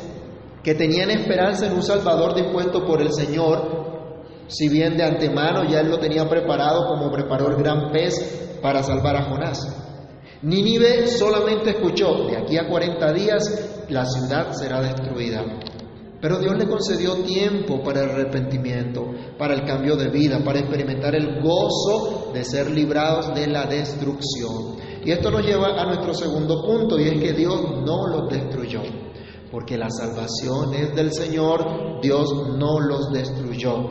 que 0.62 0.74
tenían 0.74 1.10
esperanza 1.10 1.66
en 1.66 1.74
un 1.74 1.82
Salvador 1.82 2.34
dispuesto 2.34 2.84
por 2.84 3.00
el 3.00 3.12
Señor, 3.12 4.46
si 4.46 4.68
bien 4.68 4.96
de 4.96 5.04
antemano 5.04 5.64
ya 5.64 5.80
él 5.80 5.88
lo 5.88 5.98
tenía 5.98 6.28
preparado 6.28 6.86
como 6.86 7.10
preparó 7.10 7.48
el 7.48 7.56
gran 7.56 7.90
pez 7.90 8.58
para 8.62 8.82
salvar 8.82 9.16
a 9.16 9.24
Jonás. 9.24 9.82
Nínive 10.42 11.06
solamente 11.06 11.70
escuchó, 11.70 12.26
de 12.26 12.36
aquí 12.36 12.58
a 12.58 12.68
40 12.68 13.12
días 13.12 13.84
la 13.88 14.04
ciudad 14.04 14.52
será 14.52 14.80
destruida. 14.80 15.44
Pero 16.22 16.38
Dios 16.38 16.56
le 16.56 16.68
concedió 16.68 17.16
tiempo 17.24 17.82
para 17.82 18.04
el 18.04 18.10
arrepentimiento, 18.10 19.12
para 19.36 19.54
el 19.54 19.64
cambio 19.64 19.96
de 19.96 20.08
vida, 20.08 20.38
para 20.44 20.60
experimentar 20.60 21.16
el 21.16 21.42
gozo 21.42 22.30
de 22.32 22.44
ser 22.44 22.70
librados 22.70 23.34
de 23.34 23.48
la 23.48 23.66
destrucción. 23.66 24.76
Y 25.04 25.10
esto 25.10 25.32
nos 25.32 25.44
lleva 25.44 25.82
a 25.82 25.84
nuestro 25.84 26.14
segundo 26.14 26.62
punto, 26.62 26.96
y 27.00 27.08
es 27.08 27.20
que 27.20 27.32
Dios 27.32 27.60
no 27.84 28.06
los 28.06 28.30
destruyó. 28.30 28.82
Porque 29.50 29.76
la 29.76 29.90
salvación 29.90 30.72
es 30.74 30.94
del 30.94 31.12
Señor, 31.12 32.00
Dios 32.00 32.32
no 32.56 32.78
los 32.78 33.12
destruyó. 33.12 33.88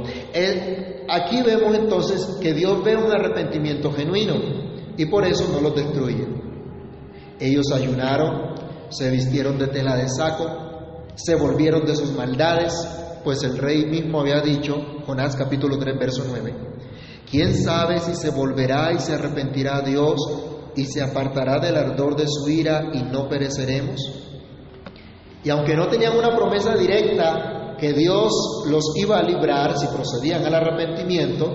aquí 1.09 1.41
vemos 1.43 1.75
entonces 1.75 2.37
que 2.41 2.53
Dios 2.53 2.81
ve 2.81 2.95
un 2.95 3.11
arrepentimiento 3.11 3.91
genuino 3.91 4.35
y 4.95 5.05
por 5.07 5.25
eso 5.25 5.49
no 5.51 5.59
los 5.59 5.75
destruye. 5.75 6.25
Ellos 7.41 7.73
ayunaron, 7.73 8.55
se 8.89 9.11
vistieron 9.11 9.57
de 9.57 9.67
tela 9.67 9.97
de 9.97 10.07
saco, 10.07 10.70
se 11.15 11.35
volvieron 11.35 11.85
de 11.85 11.95
sus 11.95 12.11
maldades, 12.11 12.73
pues 13.23 13.43
el 13.43 13.57
rey 13.57 13.85
mismo 13.85 14.21
había 14.21 14.41
dicho, 14.41 14.75
Jonás 15.05 15.35
capítulo 15.35 15.77
3, 15.77 15.99
verso 15.99 16.23
9, 16.27 16.53
¿quién 17.29 17.55
sabe 17.55 17.99
si 17.99 18.15
se 18.15 18.31
volverá 18.31 18.91
y 18.93 18.99
se 18.99 19.13
arrepentirá 19.13 19.81
Dios 19.81 20.15
y 20.75 20.85
se 20.85 21.01
apartará 21.01 21.59
del 21.59 21.75
ardor 21.75 22.15
de 22.15 22.25
su 22.27 22.49
ira 22.49 22.89
y 22.93 23.03
no 23.03 23.27
pereceremos? 23.27 24.01
Y 25.43 25.49
aunque 25.49 25.75
no 25.75 25.87
tenían 25.87 26.17
una 26.17 26.35
promesa 26.35 26.75
directa 26.75 27.75
que 27.79 27.93
Dios 27.93 28.31
los 28.67 28.83
iba 28.95 29.17
a 29.17 29.23
librar 29.23 29.77
si 29.77 29.87
procedían 29.87 30.45
al 30.45 30.53
arrepentimiento, 30.53 31.47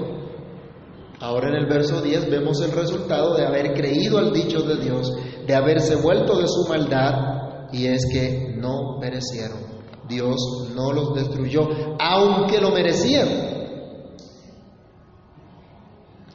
ahora 1.21 1.49
en 1.49 1.55
el 1.55 1.67
verso 1.67 2.03
10 2.03 2.29
vemos 2.31 2.61
el 2.61 2.73
resultado 2.73 3.35
de 3.37 3.47
haber 3.47 3.73
creído 3.75 4.19
al 4.19 4.33
dicho 4.33 4.61
de 4.63 4.77
Dios, 4.77 5.13
de 5.47 5.55
haberse 5.55 5.97
vuelto 5.97 6.37
de 6.39 6.49
su 6.49 6.69
maldad 6.69 7.36
y 7.73 7.87
es 7.87 8.07
que 8.13 8.55
no 8.57 8.99
perecieron. 9.01 9.77
Dios 10.09 10.37
no 10.75 10.93
los 10.93 11.15
destruyó, 11.15 11.69
aunque 11.99 12.61
lo 12.61 12.71
merecían. 12.71 13.29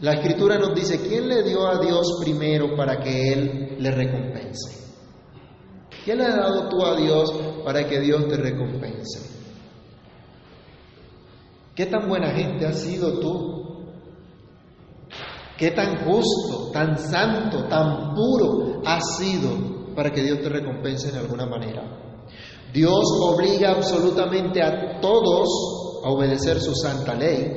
La 0.01 0.13
escritura 0.13 0.57
nos 0.57 0.73
dice, 0.73 0.99
¿quién 0.99 1.27
le 1.27 1.43
dio 1.43 1.67
a 1.67 1.79
Dios 1.79 2.19
primero 2.23 2.75
para 2.75 2.99
que 2.99 3.33
Él 3.33 3.75
le 3.79 3.91
recompense? 3.91 4.81
¿Quién 6.03 6.17
le 6.17 6.25
ha 6.25 6.35
dado 6.35 6.69
tú 6.69 6.83
a 6.83 6.95
Dios 6.95 7.31
para 7.63 7.87
que 7.87 7.99
Dios 7.99 8.27
te 8.27 8.35
recompense? 8.35 9.29
¿Qué 11.75 11.85
tan 11.85 12.09
buena 12.09 12.31
gente 12.31 12.65
has 12.65 12.79
sido 12.79 13.19
tú? 13.19 13.61
¿Qué 15.57 15.69
tan 15.69 16.03
justo, 16.05 16.71
tan 16.73 16.97
santo, 16.97 17.65
tan 17.65 18.15
puro 18.15 18.81
has 18.83 19.17
sido 19.17 19.70
para 19.95 20.11
que 20.11 20.23
Dios 20.23 20.41
te 20.41 20.49
recompense 20.49 21.09
en 21.09 21.17
alguna 21.17 21.45
manera. 21.45 21.83
Dios 22.73 23.03
obliga 23.21 23.71
absolutamente 23.71 24.61
a 24.61 24.99
todos 25.01 26.01
a 26.03 26.09
obedecer 26.09 26.59
su 26.59 26.73
santa 26.73 27.13
ley 27.13 27.51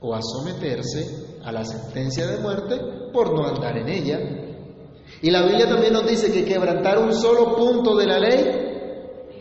o 0.00 0.14
a 0.14 0.20
someterse 0.22 1.38
a 1.44 1.52
la 1.52 1.64
sentencia 1.64 2.26
de 2.26 2.38
muerte 2.38 2.80
por 3.12 3.34
no 3.34 3.46
andar 3.46 3.76
en 3.78 3.88
ella. 3.88 4.18
Y 5.22 5.30
la 5.30 5.42
Biblia 5.42 5.68
también 5.68 5.92
nos 5.92 6.06
dice 6.06 6.32
que 6.32 6.44
quebrantar 6.44 6.98
un 6.98 7.12
solo 7.12 7.54
punto 7.54 7.94
de 7.96 8.06
la 8.06 8.18
ley 8.18 8.66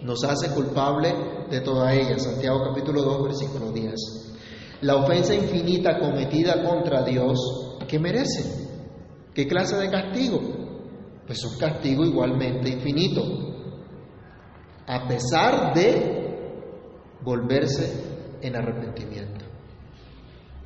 nos 0.03 0.23
hace 0.23 0.49
culpable 0.53 1.13
de 1.49 1.61
toda 1.61 1.93
ella. 1.93 2.19
Santiago 2.19 2.61
capítulo 2.63 3.01
2, 3.01 3.23
versículo 3.23 3.71
10. 3.71 3.93
La 4.81 4.95
ofensa 4.97 5.33
infinita 5.33 5.99
cometida 5.99 6.63
contra 6.63 7.03
Dios, 7.03 7.77
¿qué 7.87 7.99
merece? 7.99 8.43
¿Qué 9.33 9.47
clase 9.47 9.77
de 9.77 9.89
castigo? 9.89 10.64
Pues 11.25 11.43
un 11.43 11.57
castigo 11.57 12.05
igualmente 12.05 12.69
infinito, 12.69 13.21
a 14.87 15.07
pesar 15.07 15.73
de 15.73 16.25
volverse 17.21 18.37
en 18.41 18.55
arrepentimiento. 18.55 19.45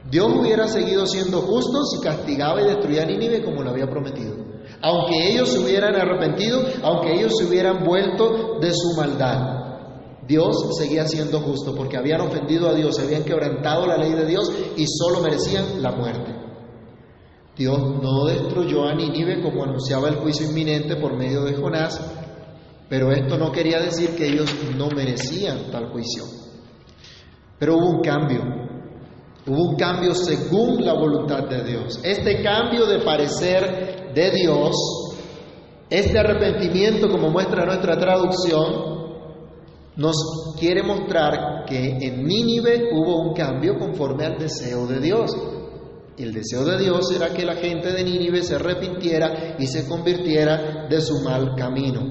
Dios 0.10 0.28
hubiera 0.34 0.68
seguido 0.68 1.06
siendo 1.06 1.42
justo 1.42 1.84
si 1.86 2.02
castigaba 2.02 2.62
y 2.62 2.66
destruía 2.66 3.04
a 3.04 3.06
Nínive 3.06 3.44
como 3.44 3.64
lo 3.64 3.70
había 3.70 3.88
prometido. 3.88 4.36
Aunque 4.82 5.32
ellos 5.32 5.50
se 5.50 5.60
hubieran 5.60 5.96
arrepentido, 5.96 6.62
aunque 6.84 7.14
ellos 7.14 7.34
se 7.38 7.46
hubieran 7.46 7.84
vuelto 7.84 8.60
de 8.60 8.72
su 8.74 8.96
maldad, 8.96 9.60
Dios 10.28 10.56
seguía 10.78 11.08
siendo 11.08 11.40
justo 11.40 11.76
porque 11.76 11.98
habían 11.98 12.22
ofendido 12.22 12.70
a 12.70 12.74
Dios, 12.74 13.00
habían 13.00 13.24
quebrantado 13.24 13.88
la 13.88 13.98
ley 13.98 14.14
de 14.14 14.26
Dios 14.26 14.52
y 14.78 14.86
solo 14.88 15.22
merecían 15.22 15.82
la 15.82 15.92
muerte. 15.92 16.49
Dios 17.60 17.78
no 18.02 18.24
destruyó 18.24 18.88
a 18.88 18.96
Nínive 18.96 19.42
como 19.42 19.66
anunciaba 19.66 20.08
el 20.08 20.16
juicio 20.16 20.48
inminente 20.48 20.96
por 20.96 21.18
medio 21.18 21.44
de 21.44 21.56
Jonás, 21.56 22.00
pero 22.88 23.12
esto 23.12 23.38
no 23.38 23.52
quería 23.52 23.82
decir 23.82 24.16
que 24.16 24.30
ellos 24.30 24.50
no 24.78 24.88
merecían 24.88 25.70
tal 25.70 25.92
juicio. 25.92 26.24
Pero 27.60 27.76
hubo 27.76 27.90
un 27.90 28.02
cambio, 28.02 28.40
hubo 29.46 29.72
un 29.72 29.76
cambio 29.76 30.16
según 30.16 30.86
la 30.86 30.94
voluntad 30.94 31.50
de 31.50 31.66
Dios. 31.66 32.00
Este 32.02 32.42
cambio 32.42 32.86
de 32.86 33.02
parecer 33.02 34.14
de 34.16 34.32
Dios, 34.32 34.74
este 35.90 36.18
arrepentimiento 36.18 37.10
como 37.10 37.30
muestra 37.30 37.66
nuestra 37.66 37.98
traducción, 37.98 39.00
nos 39.98 40.16
quiere 40.58 40.82
mostrar 40.82 41.66
que 41.66 41.98
en 42.00 42.24
Nínive 42.26 42.88
hubo 42.94 43.22
un 43.22 43.34
cambio 43.34 43.78
conforme 43.78 44.26
al 44.26 44.38
deseo 44.38 44.88
de 44.88 45.02
Dios. 45.02 45.36
El 46.20 46.34
deseo 46.34 46.66
de 46.66 46.78
Dios 46.78 47.10
era 47.16 47.34
que 47.34 47.46
la 47.46 47.56
gente 47.56 47.94
de 47.94 48.04
Nínive 48.04 48.44
se 48.44 48.56
arrepintiera 48.56 49.56
y 49.58 49.66
se 49.68 49.88
convirtiera 49.88 50.86
de 50.90 51.00
su 51.00 51.22
mal 51.22 51.56
camino. 51.56 52.02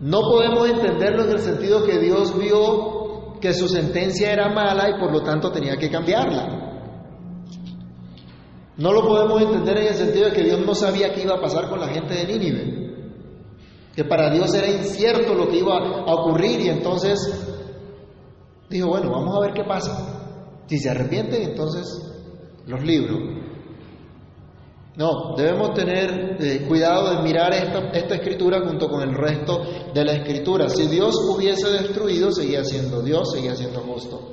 No 0.00 0.22
podemos 0.22 0.68
entenderlo 0.68 1.22
en 1.22 1.30
el 1.30 1.38
sentido 1.38 1.84
que 1.84 2.00
Dios 2.00 2.36
vio 2.36 3.38
que 3.40 3.54
su 3.54 3.68
sentencia 3.68 4.32
era 4.32 4.52
mala 4.52 4.90
y 4.90 4.98
por 4.98 5.12
lo 5.12 5.22
tanto 5.22 5.52
tenía 5.52 5.76
que 5.76 5.88
cambiarla. 5.88 6.82
No 8.76 8.92
lo 8.92 9.02
podemos 9.06 9.40
entender 9.40 9.78
en 9.78 9.86
el 9.86 9.94
sentido 9.94 10.24
de 10.24 10.32
que 10.32 10.42
Dios 10.42 10.66
no 10.66 10.74
sabía 10.74 11.14
qué 11.14 11.22
iba 11.22 11.36
a 11.36 11.40
pasar 11.40 11.68
con 11.68 11.78
la 11.78 11.86
gente 11.86 12.12
de 12.12 12.26
Nínive. 12.26 12.86
Que 13.94 14.02
para 14.02 14.30
Dios 14.30 14.52
era 14.52 14.68
incierto 14.68 15.32
lo 15.32 15.48
que 15.48 15.58
iba 15.58 15.76
a 15.76 16.12
ocurrir 16.12 16.60
y 16.60 16.70
entonces 16.70 17.20
dijo, 18.68 18.88
bueno, 18.88 19.12
vamos 19.12 19.36
a 19.36 19.40
ver 19.42 19.52
qué 19.54 19.62
pasa. 19.62 20.64
Si 20.66 20.76
se 20.78 20.90
arrepienten, 20.90 21.50
entonces 21.50 22.15
los 22.66 22.82
libros. 22.82 23.18
No, 24.96 25.34
debemos 25.36 25.74
tener 25.74 26.36
eh, 26.40 26.64
cuidado 26.66 27.16
de 27.16 27.22
mirar 27.22 27.52
esta, 27.52 27.90
esta 27.90 28.14
escritura 28.14 28.60
junto 28.66 28.88
con 28.88 29.02
el 29.02 29.14
resto 29.14 29.62
de 29.92 30.04
la 30.04 30.12
escritura. 30.12 30.70
Si 30.70 30.86
Dios 30.86 31.14
hubiese 31.28 31.68
destruido, 31.68 32.32
seguía 32.32 32.64
siendo 32.64 33.02
Dios, 33.02 33.32
seguía 33.32 33.54
siendo 33.54 33.80
justo. 33.80 34.30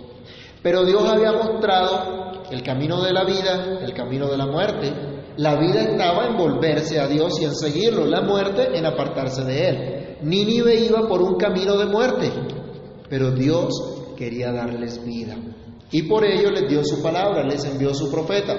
Pero 0.62 0.86
Dios 0.86 1.04
había 1.04 1.34
mostrado 1.34 2.24
el 2.50 2.64
camino 2.64 3.02
de 3.02 3.12
la 3.12 3.26
vida, 3.26 3.80
el 3.82 3.94
camino 3.94 4.28
de 4.28 4.38
la 4.38 4.46
muerte. 4.46 4.94
La 5.36 5.60
vida 5.60 5.82
estaba 5.82 6.28
en 6.28 6.38
volverse 6.38 7.00
a 7.00 7.08
Dios 7.08 7.42
y 7.42 7.46
en 7.46 7.56
seguirlo, 7.56 8.06
la 8.06 8.22
muerte 8.22 8.70
en 8.74 8.86
apartarse 8.86 9.44
de 9.44 9.70
Él. 9.70 10.18
Nínive 10.22 10.76
iba 10.76 11.08
por 11.10 11.22
un 11.22 11.36
camino 11.36 11.76
de 11.78 11.88
muerte, 11.88 12.32
pero 13.10 13.32
Dios 13.32 13.74
quería 14.16 14.54
darles 14.54 15.04
vida. 15.06 15.36
Y 15.94 16.02
por 16.04 16.26
ello 16.26 16.50
les 16.50 16.68
dio 16.68 16.84
su 16.84 17.02
palabra, 17.04 17.44
les 17.44 17.64
envió 17.66 17.94
su 17.94 18.10
profeta, 18.10 18.56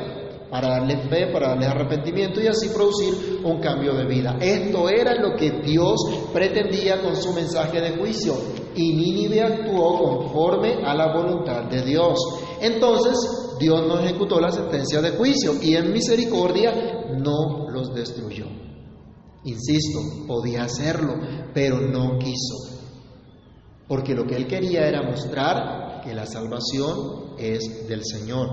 para 0.49 0.68
darles 0.68 1.09
fe, 1.11 1.27
para 1.33 1.49
darles 1.49 1.68
arrepentimiento 1.68 2.40
y 2.40 2.47
así 2.47 2.68
producir 2.68 3.40
un 3.42 3.59
cambio 3.59 3.92
de 3.92 4.07
vida. 4.07 4.38
Esto 4.40 4.88
era 4.88 5.16
lo 5.20 5.37
que 5.37 5.51
Dios 5.51 5.97
pretendía 6.33 7.03
con 7.03 7.16
su 7.16 7.33
mensaje 7.33 7.81
de 7.81 7.97
juicio. 7.97 8.37
Y 8.77 8.94
Nínive 8.94 9.42
actuó 9.42 9.99
conforme 9.99 10.75
a 10.85 10.94
la 10.94 11.12
voluntad 11.12 11.64
de 11.64 11.83
Dios. 11.83 12.16
Entonces 12.61 13.16
Dios 13.59 13.85
no 13.85 13.99
ejecutó 13.99 14.40
la 14.40 14.53
sentencia 14.53 15.03
de 15.03 15.11
juicio 15.11 15.55
y 15.61 15.75
en 15.75 15.92
misericordia 15.92 16.73
no 17.18 17.68
los 17.68 17.92
destruyó. 17.92 18.47
Insisto, 19.42 19.99
podía 20.29 20.62
hacerlo, 20.62 21.14
pero 21.53 21.81
no 21.81 22.16
quiso. 22.16 22.81
Porque 23.88 24.14
lo 24.14 24.25
que 24.25 24.37
él 24.37 24.47
quería 24.47 24.87
era 24.87 25.03
mostrar 25.03 25.84
que 26.04 26.14
la 26.14 26.26
salvación 26.26 27.34
es 27.38 27.88
del 27.88 28.04
Señor. 28.04 28.48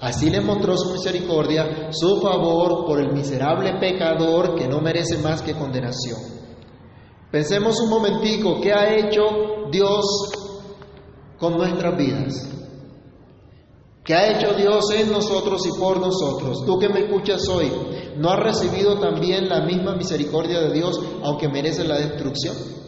Así 0.00 0.30
le 0.30 0.40
mostró 0.40 0.76
su 0.76 0.92
misericordia, 0.92 1.92
su 1.92 2.20
favor 2.20 2.86
por 2.86 3.00
el 3.00 3.12
miserable 3.12 3.74
pecador 3.78 4.54
que 4.54 4.68
no 4.68 4.80
merece 4.80 5.18
más 5.18 5.42
que 5.42 5.54
condenación. 5.54 6.18
Pensemos 7.30 7.80
un 7.80 7.90
momentico, 7.90 8.60
¿qué 8.60 8.72
ha 8.72 8.96
hecho 8.96 9.22
Dios 9.70 10.04
con 11.38 11.56
nuestras 11.56 11.96
vidas? 11.96 12.48
¿Qué 14.04 14.14
ha 14.14 14.36
hecho 14.36 14.54
Dios 14.54 14.90
en 14.90 15.12
nosotros 15.12 15.64
y 15.66 15.78
por 15.78 16.00
nosotros? 16.00 16.64
Tú 16.66 16.78
que 16.78 16.88
me 16.88 17.04
escuchas 17.04 17.48
hoy, 17.48 17.70
¿no 18.16 18.30
has 18.30 18.40
recibido 18.40 18.98
también 18.98 19.48
la 19.48 19.64
misma 19.64 19.94
misericordia 19.94 20.60
de 20.60 20.72
Dios 20.72 21.00
aunque 21.22 21.48
merece 21.48 21.84
la 21.84 21.98
destrucción? 21.98 22.81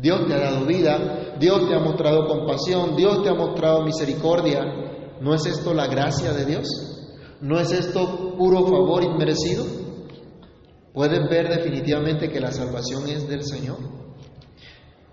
Dios 0.00 0.26
te 0.26 0.34
ha 0.34 0.38
dado 0.38 0.64
vida, 0.64 1.34
Dios 1.38 1.68
te 1.68 1.74
ha 1.74 1.80
mostrado 1.80 2.26
compasión, 2.26 2.96
Dios 2.96 3.22
te 3.22 3.30
ha 3.30 3.34
mostrado 3.34 3.82
misericordia. 3.82 4.60
¿No 5.20 5.34
es 5.34 5.46
esto 5.46 5.74
la 5.74 5.88
gracia 5.88 6.32
de 6.32 6.44
Dios? 6.44 6.68
¿No 7.40 7.58
es 7.58 7.72
esto 7.72 8.36
puro 8.36 8.64
favor 8.66 9.02
inmerecido? 9.02 9.64
¿Pueden 10.92 11.28
ver 11.28 11.48
definitivamente 11.48 12.28
que 12.28 12.40
la 12.40 12.52
salvación 12.52 13.08
es 13.08 13.28
del 13.28 13.44
Señor? 13.44 13.78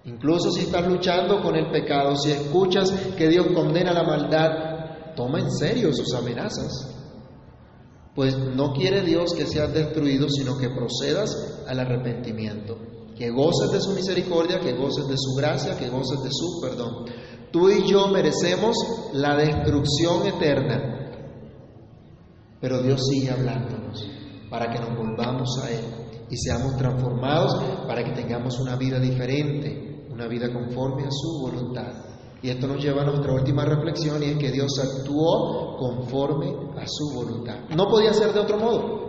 Incluso 0.05 0.51
si 0.51 0.61
estás 0.61 0.87
luchando 0.87 1.41
con 1.41 1.55
el 1.55 1.71
pecado, 1.71 2.15
si 2.15 2.31
escuchas 2.31 2.91
que 3.17 3.27
Dios 3.27 3.47
condena 3.53 3.91
la 3.91 4.03
maldad, 4.03 5.15
toma 5.15 5.39
en 5.39 5.51
serio 5.51 5.91
sus 5.93 6.13
amenazas. 6.13 6.91
Pues 8.13 8.37
no 8.37 8.71
quiere 8.73 9.01
Dios 9.01 9.33
que 9.33 9.47
seas 9.47 9.73
destruido, 9.73 10.29
sino 10.29 10.57
que 10.57 10.69
procedas 10.69 11.63
al 11.67 11.79
arrepentimiento, 11.79 12.77
que 13.17 13.29
goces 13.29 13.71
de 13.71 13.79
su 13.79 13.91
misericordia, 13.91 14.59
que 14.59 14.73
goces 14.73 15.07
de 15.07 15.15
su 15.17 15.35
gracia, 15.35 15.77
que 15.77 15.89
goces 15.89 16.21
de 16.21 16.29
su 16.31 16.59
perdón. 16.61 17.05
Tú 17.51 17.69
y 17.69 17.87
yo 17.87 18.07
merecemos 18.09 18.75
la 19.13 19.35
destrucción 19.37 20.27
eterna, 20.27 21.09
pero 22.59 22.81
Dios 22.81 23.01
sigue 23.09 23.31
hablándonos 23.31 24.05
para 24.49 24.69
que 24.71 24.79
nos 24.79 24.97
volvamos 24.97 25.49
a 25.63 25.71
Él 25.71 25.85
y 26.29 26.37
seamos 26.37 26.75
transformados 26.77 27.55
para 27.87 28.03
que 28.03 28.11
tengamos 28.11 28.59
una 28.59 28.75
vida 28.75 28.99
diferente, 28.99 30.07
una 30.11 30.27
vida 30.27 30.51
conforme 30.51 31.03
a 31.03 31.11
su 31.11 31.39
voluntad. 31.41 31.93
Y 32.41 32.49
esto 32.49 32.67
nos 32.67 32.83
lleva 32.83 33.01
a 33.01 33.05
nuestra 33.05 33.33
última 33.33 33.65
reflexión 33.65 34.21
y 34.21 34.27
es 34.27 34.37
que 34.37 34.51
Dios 34.51 34.71
actuó 34.79 35.77
conforme 35.77 36.47
a 36.77 36.85
su 36.85 37.15
voluntad. 37.15 37.69
No 37.75 37.87
podía 37.87 38.13
ser 38.13 38.33
de 38.33 38.39
otro 38.39 38.57
modo. 38.57 39.04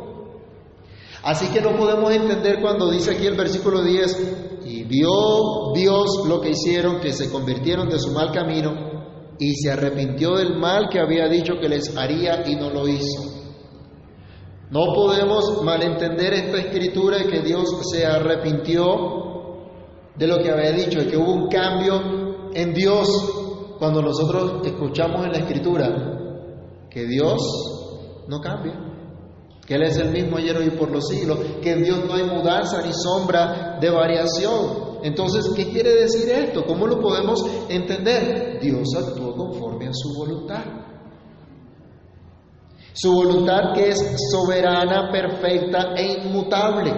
Así 1.26 1.48
que 1.48 1.60
no 1.60 1.76
podemos 1.76 2.12
entender 2.12 2.60
cuando 2.60 2.88
dice 2.88 3.10
aquí 3.10 3.26
el 3.26 3.34
versículo 3.34 3.82
10, 3.82 4.62
y 4.64 4.84
vio 4.84 5.72
Dios 5.74 6.24
lo 6.28 6.40
que 6.40 6.50
hicieron, 6.50 7.00
que 7.00 7.12
se 7.12 7.28
convirtieron 7.32 7.88
de 7.88 7.98
su 7.98 8.12
mal 8.12 8.30
camino 8.30 9.34
y 9.36 9.56
se 9.56 9.72
arrepintió 9.72 10.36
del 10.36 10.56
mal 10.56 10.88
que 10.88 11.00
había 11.00 11.26
dicho 11.26 11.54
que 11.60 11.68
les 11.68 11.96
haría 11.96 12.48
y 12.48 12.54
no 12.54 12.70
lo 12.70 12.86
hizo. 12.86 13.24
No 14.70 14.92
podemos 14.94 15.64
malentender 15.64 16.32
esta 16.32 16.58
escritura 16.58 17.18
de 17.18 17.26
que 17.26 17.40
Dios 17.40 17.76
se 17.90 18.06
arrepintió 18.06 18.84
de 20.14 20.28
lo 20.28 20.38
que 20.38 20.52
había 20.52 20.70
dicho, 20.70 21.00
de 21.00 21.08
que 21.08 21.16
hubo 21.16 21.32
un 21.32 21.48
cambio 21.48 22.50
en 22.54 22.72
Dios 22.72 23.08
cuando 23.80 24.00
nosotros 24.00 24.64
escuchamos 24.64 25.26
en 25.26 25.32
la 25.32 25.38
escritura 25.38 26.88
que 26.88 27.04
Dios 27.04 27.42
no 28.28 28.40
cambia, 28.40 28.85
que 29.66 29.74
Él 29.74 29.82
es 29.82 29.96
el 29.96 30.10
mismo 30.10 30.36
ayer 30.36 30.56
y 30.64 30.70
por 30.70 30.90
los 30.90 31.08
siglos, 31.08 31.38
que 31.60 31.72
en 31.72 31.82
Dios 31.82 32.04
no 32.06 32.14
hay 32.14 32.24
mudanza 32.24 32.82
ni 32.82 32.92
sombra 32.92 33.78
de 33.80 33.90
variación. 33.90 34.98
Entonces, 35.02 35.50
¿qué 35.54 35.70
quiere 35.70 35.94
decir 35.94 36.28
esto? 36.30 36.64
¿Cómo 36.64 36.86
lo 36.86 37.00
podemos 37.00 37.44
entender? 37.68 38.60
Dios 38.60 38.94
actuó 38.96 39.34
conforme 39.34 39.88
a 39.88 39.92
su 39.92 40.14
voluntad. 40.16 40.64
Su 42.92 43.12
voluntad 43.12 43.74
que 43.74 43.90
es 43.90 44.16
soberana, 44.30 45.10
perfecta 45.10 45.94
e 45.96 46.24
inmutable. 46.24 46.94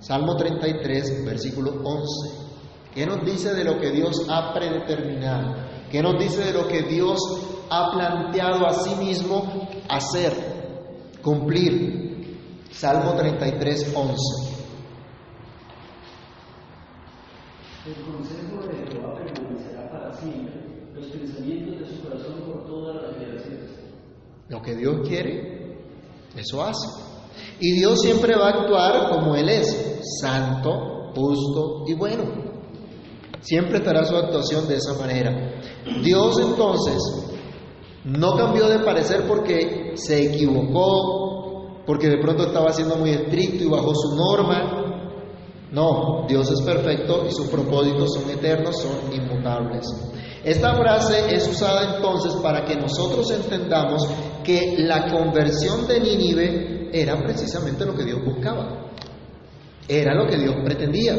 Salmo 0.00 0.34
33, 0.34 1.24
versículo 1.24 1.72
11. 1.84 2.46
¿Qué 2.94 3.06
nos 3.06 3.24
dice 3.24 3.54
de 3.54 3.64
lo 3.64 3.78
que 3.78 3.90
Dios 3.90 4.26
ha 4.28 4.52
predeterminado? 4.54 5.54
¿Qué 5.90 6.02
nos 6.02 6.18
dice 6.18 6.42
de 6.42 6.52
lo 6.52 6.66
que 6.66 6.82
Dios 6.82 7.20
ha 7.70 7.90
planteado 7.92 8.66
a 8.66 8.72
sí 8.72 8.94
mismo 8.96 9.68
hacer, 9.88 10.55
cumplir? 11.26 12.38
Salmo 12.70 13.14
33, 13.16 13.92
11. 13.94 14.14
El 17.86 17.94
consejo 18.04 18.66
de 18.68 18.90
Jehová 18.90 19.14
permanecerá 19.14 19.90
para 19.90 20.12
siempre, 20.12 20.54
los 20.94 21.06
pensamientos 21.06 21.80
de 21.80 21.86
su 21.86 22.02
corazón 22.02 22.42
por 22.46 22.64
todas 22.66 23.02
las 23.02 23.16
generaciones. 23.16 23.70
Lo 24.48 24.62
que 24.62 24.76
Dios 24.76 25.08
quiere, 25.08 25.80
eso 26.36 26.62
hace. 26.62 26.86
Y 27.58 27.72
Dios 27.72 28.00
siempre 28.00 28.36
va 28.36 28.46
a 28.46 28.62
actuar 28.62 29.10
como 29.10 29.34
Él 29.34 29.48
es, 29.48 30.00
santo, 30.20 31.12
justo 31.12 31.84
y 31.88 31.94
bueno. 31.94 32.24
Siempre 33.40 33.78
estará 33.78 34.04
su 34.04 34.16
actuación 34.16 34.68
de 34.68 34.76
esa 34.76 34.94
manera. 34.94 35.60
Dios 36.02 36.38
entonces 36.40 37.35
no 38.06 38.36
cambió 38.36 38.68
de 38.68 38.78
parecer 38.80 39.24
porque 39.26 39.92
se 39.96 40.26
equivocó, 40.26 41.82
porque 41.84 42.08
de 42.08 42.18
pronto 42.18 42.44
estaba 42.44 42.72
siendo 42.72 42.96
muy 42.96 43.10
estricto 43.10 43.64
y 43.64 43.68
bajó 43.68 43.94
su 43.94 44.16
norma. 44.16 44.82
No, 45.72 46.24
Dios 46.28 46.50
es 46.52 46.62
perfecto 46.62 47.26
y 47.28 47.32
sus 47.32 47.48
propósitos 47.48 48.14
son 48.14 48.30
eternos, 48.30 48.80
son 48.80 49.12
inmutables. 49.12 49.86
Esta 50.44 50.74
frase 50.74 51.34
es 51.34 51.48
usada 51.48 51.96
entonces 51.96 52.34
para 52.36 52.64
que 52.64 52.76
nosotros 52.76 53.28
entendamos 53.32 54.08
que 54.44 54.76
la 54.78 55.10
conversión 55.10 55.88
de 55.88 55.98
Nínive 55.98 56.90
era 56.92 57.18
precisamente 57.18 57.84
lo 57.84 57.94
que 57.94 58.04
Dios 58.04 58.20
buscaba. 58.24 58.92
Era 59.88 60.14
lo 60.14 60.26
que 60.28 60.38
Dios 60.38 60.54
pretendía. 60.64 61.16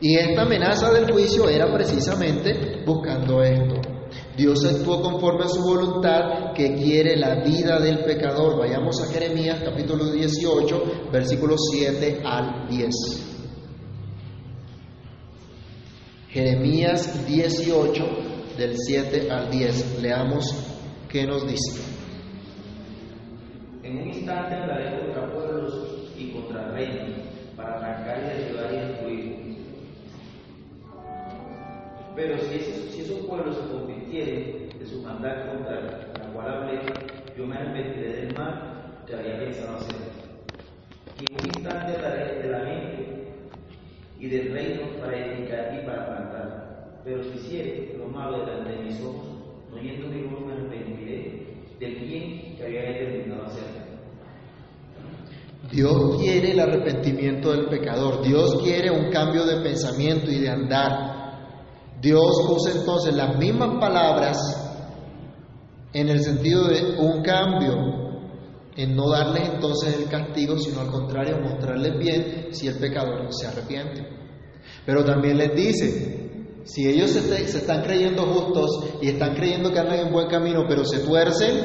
Y 0.00 0.16
esta 0.16 0.42
amenaza 0.42 0.90
del 0.90 1.10
juicio 1.10 1.48
era 1.48 1.72
precisamente 1.72 2.82
buscando 2.84 3.40
esto. 3.42 3.95
Dios 4.36 4.64
actuó 4.66 5.00
conforme 5.00 5.44
a 5.44 5.48
su 5.48 5.62
voluntad 5.62 6.52
que 6.52 6.74
quiere 6.74 7.16
la 7.16 7.42
vida 7.42 7.80
del 7.80 8.04
pecador. 8.04 8.58
Vayamos 8.58 9.00
a 9.02 9.10
Jeremías 9.10 9.62
capítulo 9.64 10.12
18, 10.12 11.10
versículos 11.10 11.58
7 11.72 12.20
al 12.22 12.68
10. 12.68 12.94
Jeremías 16.28 17.26
18, 17.26 18.04
del 18.58 18.76
7 18.76 19.30
al 19.30 19.50
10. 19.50 20.02
Leamos 20.02 20.54
qué 21.08 21.26
nos 21.26 21.46
dice. 21.48 21.80
En 23.82 23.98
un 23.98 24.08
instante 24.08 24.54
andaré 24.54 25.00
contra 25.00 25.32
pueblos 25.32 26.12
y 26.14 26.32
contra 26.32 26.72
reinos, 26.72 27.20
para 27.56 27.76
arrancar 27.78 28.18
y 28.18 28.38
derribar 28.38 28.74
y 28.74 28.76
destruir. 28.76 29.46
Pero 32.14 32.38
si 32.38 32.54
esos, 32.54 32.94
si 32.94 33.00
esos 33.02 33.26
pueblos 33.26 33.56
se 33.56 33.62
convirtieren 34.06 34.68
de 34.78 34.86
su 34.86 35.02
maldad 35.02 35.52
contra 35.52 35.80
la 35.80 36.32
cual 36.32 36.48
hablé, 36.48 36.80
yo 37.36 37.46
me 37.46 37.56
arrepentiré 37.56 38.12
del 38.12 38.34
mal 38.34 39.02
que 39.06 39.14
había 39.14 39.38
pensado 39.38 39.76
hacer. 39.76 39.96
Y 41.20 41.32
un 41.32 41.46
instante 41.46 42.00
daré 42.00 42.42
de 42.42 42.48
la 42.48 42.58
mente 42.58 43.28
y 44.18 44.28
del 44.28 44.52
reino 44.52 44.82
para 45.00 45.16
edificar 45.16 45.74
y 45.74 45.86
para 45.86 46.06
plantar. 46.06 47.00
Pero 47.04 47.22
si 47.22 47.30
hiciere 47.30 47.96
lo 47.98 48.06
malo 48.06 48.44
delante 48.44 48.72
de 48.72 48.82
mis 48.84 49.00
ojos, 49.00 49.26
no 49.70 49.78
yendo 49.78 50.06
voz 50.30 50.46
me 50.46 50.52
arrepentiré 50.52 51.46
del 51.78 51.94
bien 51.96 52.56
que 52.56 52.64
había 52.64 52.82
determinado 52.82 53.46
hacer. 53.46 53.64
Dios 55.72 56.20
quiere 56.20 56.52
el 56.52 56.60
arrepentimiento 56.60 57.50
del 57.50 57.66
pecador, 57.66 58.22
Dios 58.22 58.62
quiere 58.62 58.90
un 58.90 59.10
cambio 59.10 59.44
de 59.44 59.62
pensamiento 59.62 60.30
y 60.30 60.38
de 60.38 60.48
andar. 60.48 61.15
Dios 62.06 62.46
usa 62.48 62.72
entonces 62.72 63.16
las 63.16 63.36
mismas 63.36 63.80
palabras 63.80 64.38
en 65.92 66.08
el 66.08 66.22
sentido 66.22 66.68
de 66.68 67.00
un 67.00 67.20
cambio, 67.20 67.74
en 68.76 68.94
no 68.94 69.10
darles 69.10 69.48
entonces 69.48 69.98
el 69.98 70.08
castigo, 70.08 70.56
sino 70.56 70.82
al 70.82 70.86
contrario, 70.92 71.40
mostrarles 71.42 71.98
bien 71.98 72.46
si 72.52 72.68
el 72.68 72.76
pecador 72.76 73.26
se 73.30 73.48
arrepiente. 73.48 74.06
Pero 74.84 75.04
también 75.04 75.36
les 75.36 75.56
dice, 75.56 76.62
si 76.64 76.86
ellos 76.86 77.10
se, 77.10 77.22
se 77.22 77.58
están 77.58 77.82
creyendo 77.82 78.22
justos 78.22 79.00
y 79.02 79.08
están 79.08 79.34
creyendo 79.34 79.72
que 79.72 79.80
andan 79.80 80.06
en 80.06 80.12
buen 80.12 80.28
camino, 80.28 80.62
pero 80.68 80.84
se 80.84 81.00
tuercen, 81.00 81.56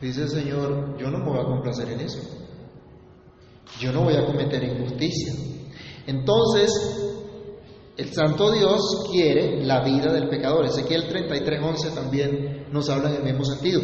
dice 0.00 0.22
el 0.22 0.30
Señor, 0.30 0.98
yo 0.98 1.12
no 1.12 1.18
me 1.18 1.30
voy 1.30 1.38
a 1.38 1.44
complacer 1.44 1.88
en 1.92 2.00
eso. 2.00 2.18
Yo 3.78 3.92
no 3.92 4.02
voy 4.02 4.16
a 4.16 4.26
cometer 4.26 4.64
injusticia. 4.64 5.32
Entonces, 6.08 7.01
el 7.96 8.12
Santo 8.12 8.50
Dios 8.52 8.80
quiere 9.10 9.64
la 9.64 9.84
vida 9.84 10.12
del 10.12 10.28
pecador. 10.28 10.64
Ezequiel 10.64 11.08
33:11 11.08 11.94
también 11.94 12.66
nos 12.72 12.88
habla 12.88 13.10
en 13.10 13.16
el 13.16 13.24
mismo 13.24 13.44
sentido. 13.44 13.80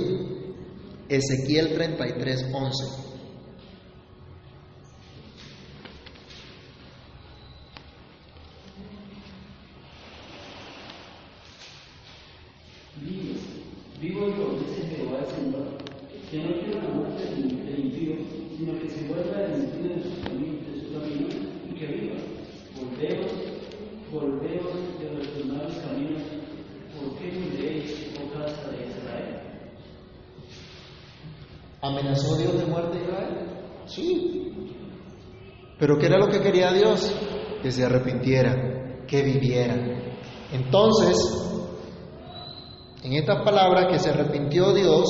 Ezequiel 1.08 1.74
33:11. 1.74 3.08
Vivo, 13.00 13.34
vivo 14.00 14.26
yo, 14.36 14.58
dice 14.58 14.86
Jehová 14.88 15.20
el 15.20 15.26
Señor, 15.26 15.78
que 16.30 16.38
no 16.38 16.60
quiero 16.60 16.82
la 16.82 16.94
muerte 16.94 17.24
del, 17.24 17.66
del 17.66 17.78
impío, 17.78 18.16
sino 18.56 18.78
que 18.80 18.88
se 18.88 19.06
vuelva 19.06 19.38
del 19.38 19.64
impío 19.64 19.94
de 19.94 20.02
sus 20.02 20.18
caminos, 20.24 20.66
de 20.66 20.80
su 20.80 20.92
camino 20.92 21.28
y 21.70 21.74
que 21.74 21.86
viva. 21.86 22.16
Volveos, 22.76 23.32
volveos 24.12 24.98
de 24.98 25.08
vuestros 25.14 25.46
malos 25.46 25.74
caminos, 25.76 26.22
¿por 26.98 27.18
qué 27.18 27.32
miréis, 27.32 28.10
oh 28.20 28.38
casa 28.38 28.70
de 28.70 28.86
Israel? 28.88 29.40
¿Amenazó 31.80 32.36
Dios 32.36 32.58
de 32.58 32.66
muerte 32.66 32.98
a 32.98 33.02
Israel? 33.02 33.36
Sí. 33.86 34.44
¿Pero 35.78 35.96
qué 35.98 36.06
era 36.06 36.18
lo 36.18 36.28
que 36.28 36.40
quería 36.40 36.72
Dios? 36.72 37.12
Que 37.62 37.70
se 37.70 37.84
arrepintiera, 37.84 39.04
que 39.06 39.22
viviera. 39.22 39.76
Entonces, 40.52 41.16
en 43.04 43.12
estas 43.12 43.42
palabras 43.42 43.86
que 43.90 43.98
se 43.98 44.10
arrepintió 44.10 44.72
Dios, 44.72 45.06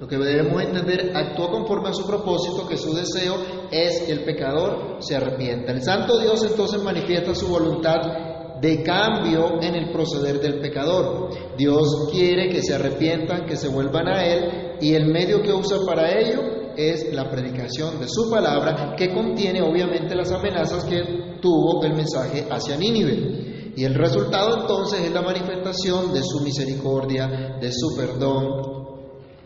lo 0.00 0.08
que 0.08 0.16
debemos 0.16 0.62
entender, 0.62 1.12
actuó 1.14 1.50
conforme 1.50 1.90
a 1.90 1.92
su 1.92 2.06
propósito, 2.06 2.66
que 2.66 2.76
su 2.76 2.94
deseo 2.94 3.36
es 3.70 4.02
que 4.02 4.12
el 4.12 4.24
pecador 4.24 4.96
se 5.00 5.16
arrepienta. 5.16 5.72
El 5.72 5.82
Santo 5.82 6.18
Dios 6.18 6.42
entonces 6.42 6.82
manifiesta 6.82 7.34
su 7.34 7.48
voluntad 7.48 8.58
de 8.60 8.82
cambio 8.82 9.60
en 9.60 9.74
el 9.74 9.92
proceder 9.92 10.40
del 10.40 10.60
pecador. 10.60 11.28
Dios 11.56 12.08
quiere 12.10 12.48
que 12.48 12.62
se 12.62 12.74
arrepientan, 12.74 13.44
que 13.44 13.56
se 13.56 13.68
vuelvan 13.68 14.08
a 14.08 14.24
Él, 14.24 14.76
y 14.80 14.94
el 14.94 15.06
medio 15.06 15.42
que 15.42 15.52
usa 15.52 15.78
para 15.86 16.18
ello 16.18 16.61
es 16.76 17.12
la 17.12 17.30
predicación 17.30 18.00
de 18.00 18.08
su 18.08 18.30
palabra, 18.30 18.94
que 18.96 19.12
contiene 19.12 19.62
obviamente 19.62 20.14
las 20.14 20.32
amenazas 20.32 20.84
que 20.84 21.38
tuvo 21.40 21.84
el 21.84 21.94
mensaje 21.94 22.46
hacia 22.50 22.76
Nínive. 22.76 23.72
Y 23.74 23.84
el 23.84 23.94
resultado 23.94 24.60
entonces 24.60 25.00
es 25.00 25.12
la 25.12 25.22
manifestación 25.22 26.12
de 26.12 26.22
su 26.22 26.40
misericordia, 26.40 27.56
de 27.60 27.72
su 27.72 27.96
perdón, 27.96 28.82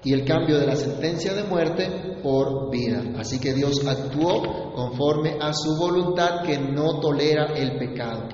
y 0.04 0.12
el 0.12 0.24
cambio 0.24 0.58
de 0.58 0.66
la 0.66 0.76
sentencia 0.76 1.32
de 1.34 1.44
muerte 1.44 2.18
por 2.22 2.70
vida. 2.70 3.02
Así 3.18 3.40
que 3.40 3.54
Dios 3.54 3.84
actuó 3.86 4.72
conforme 4.74 5.36
a 5.40 5.52
su 5.52 5.76
voluntad 5.76 6.42
que 6.42 6.58
no 6.58 7.00
tolera 7.00 7.54
el 7.56 7.78
pecado. 7.78 8.28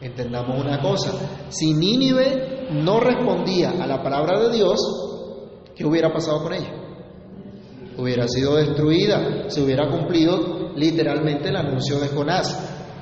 Entendamos 0.00 0.60
una 0.60 0.80
cosa, 0.80 1.12
si 1.48 1.72
Nínive 1.72 2.68
no 2.70 3.00
respondía 3.00 3.70
a 3.70 3.86
la 3.86 4.02
palabra 4.02 4.40
de 4.40 4.56
Dios, 4.56 4.78
¿qué 5.74 5.84
hubiera 5.86 6.12
pasado 6.12 6.42
con 6.42 6.52
ella? 6.52 6.85
Hubiera 7.98 8.28
sido 8.28 8.56
destruida, 8.56 9.48
se 9.48 9.62
hubiera 9.62 9.88
cumplido 9.88 10.72
literalmente 10.76 11.48
el 11.48 11.56
anuncio 11.56 11.98
de 11.98 12.08
Jonás. 12.08 12.56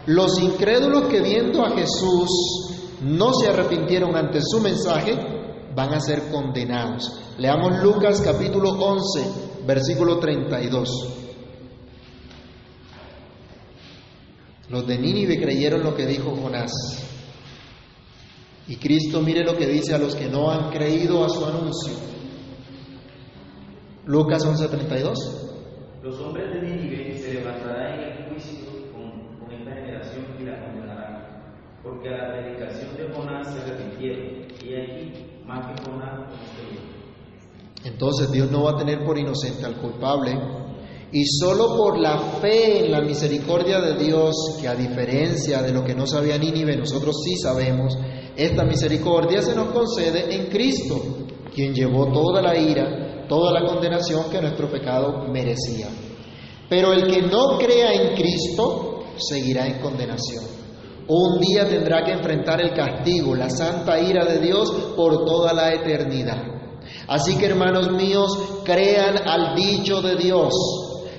Los 0.07 0.39
incrédulos 0.41 1.09
que 1.09 1.21
viendo 1.21 1.65
a 1.65 1.71
Jesús 1.71 2.29
no 3.03 3.33
se 3.33 3.49
arrepintieron 3.49 4.15
ante 4.17 4.41
su 4.41 4.61
mensaje, 4.61 5.17
van 5.75 5.95
a 5.95 6.01
ser 6.01 6.31
condenados. 6.31 7.21
Leamos 7.39 7.83
Lucas 7.83 8.21
capítulo 8.21 8.71
11, 8.71 9.65
versículo 9.67 10.19
32. 10.19 11.09
Los 14.69 14.87
de 14.87 14.99
Nínive 14.99 15.41
creyeron 15.41 15.83
lo 15.83 15.95
que 15.95 16.07
dijo 16.07 16.37
Jonás. 16.37 16.73
Y 18.67 18.77
Cristo 18.77 19.21
mire 19.21 19.45
lo 19.45 19.57
que 19.57 19.67
dice 19.67 19.95
a 19.95 19.99
los 19.99 20.15
que 20.15 20.29
no 20.29 20.51
han 20.51 20.71
creído 20.71 21.25
a 21.25 21.29
su 21.29 21.45
anuncio. 21.45 22.14
Lucas 24.07 24.45
11:32. 24.45 25.15
Los 26.03 26.21
hombres 26.21 26.53
de 26.53 26.61
Nínive 26.61 27.17
se 27.19 27.35
levantarán 27.35 28.01
en 28.01 28.13
el 28.13 28.29
juicio 28.29 28.67
con, 28.93 29.39
con 29.39 29.51
esta 29.51 29.73
generación 29.73 30.27
y 30.39 30.45
la 30.45 30.61
condenarán, 30.61 31.53
porque 31.83 32.11
a 32.11 32.19
la 32.19 32.33
predicación 32.35 32.97
de 32.97 33.15
Jonás 33.15 33.53
se 33.53 33.61
arrepintieron, 33.61 34.47
y 34.63 34.75
allí 34.75 35.43
más 35.47 35.67
que 35.67 35.83
Jonás. 35.83 36.35
Entonces 37.85 38.31
Dios 38.31 38.51
no 38.51 38.65
va 38.65 38.73
a 38.73 38.77
tener 38.77 39.05
por 39.05 39.19
inocente 39.19 39.65
al 39.65 39.77
culpable 39.77 40.33
y 41.15 41.25
solo 41.27 41.77
por 41.77 41.99
la 41.99 42.19
fe 42.19 42.85
en 42.85 42.91
la 42.91 43.01
misericordia 43.01 43.81
de 43.81 43.97
Dios, 44.05 44.35
que 44.61 44.67
a 44.67 44.75
diferencia 44.75 45.63
de 45.63 45.73
lo 45.73 45.85
que 45.85 45.95
no 45.95 46.07
sabía 46.07 46.37
Nínive, 46.37 46.77
nosotros 46.77 47.23
sí 47.25 47.37
sabemos, 47.37 47.97
esta 48.37 48.65
misericordia 48.65 49.41
se 49.41 49.55
nos 49.55 49.69
concede 49.69 50.35
en 50.35 50.47
Cristo, 50.47 51.01
quien 51.55 51.73
llevó 51.73 52.13
toda 52.13 52.43
la 52.43 52.59
ira, 52.59 53.14
toda 53.29 53.53
la 53.53 53.67
condenación 53.67 54.31
que 54.31 54.41
nuestro 54.41 54.71
pecado 54.71 55.27
merecía. 55.29 55.89
Pero 56.69 56.93
el 56.93 57.07
que 57.07 57.23
no 57.23 57.59
crea 57.59 57.93
en 57.93 58.15
Cristo 58.15 59.05
seguirá 59.17 59.67
en 59.67 59.81
condenación. 59.81 60.45
Un 61.07 61.39
día 61.39 61.69
tendrá 61.69 62.03
que 62.03 62.13
enfrentar 62.13 62.63
el 62.63 62.73
castigo, 62.73 63.35
la 63.35 63.51
santa 63.51 64.01
ira 64.01 64.25
de 64.25 64.39
Dios 64.39 64.71
por 64.97 65.25
toda 65.27 65.53
la 65.53 65.75
eternidad. 65.75 66.43
Así 67.07 67.37
que 67.37 67.47
hermanos 67.47 67.91
míos, 67.93 68.63
crean 68.65 69.17
al 69.29 69.55
dicho 69.55 70.01
de 70.01 70.17
Dios, 70.17 70.55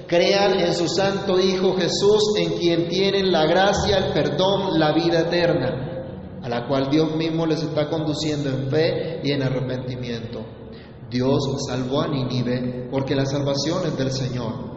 crean 0.08 0.60
en 0.60 0.74
su 0.74 0.88
santo 0.88 1.40
Hijo 1.40 1.76
Jesús, 1.76 2.34
en 2.40 2.58
quien 2.58 2.88
tienen 2.88 3.32
la 3.32 3.46
gracia, 3.46 3.98
el 3.98 4.14
perdón, 4.14 4.80
la 4.80 4.92
vida 4.94 5.22
eterna, 5.22 6.40
a 6.42 6.50
la 6.50 6.68
cual 6.68 6.90
Dios 6.90 7.16
mismo 7.16 7.46
les 7.46 7.62
está 7.62 7.88
conduciendo 7.88 8.50
en 8.50 8.70
fe 8.70 9.20
y 9.24 9.32
en 9.32 9.44
arrepentimiento. 9.44 10.65
Dios 11.10 11.40
salvó 11.68 12.02
a 12.02 12.08
Nínive 12.08 12.88
porque 12.92 13.16
la 13.16 13.26
salvación 13.26 13.86
es 13.86 13.98
del 13.98 14.12
Señor. 14.12 14.76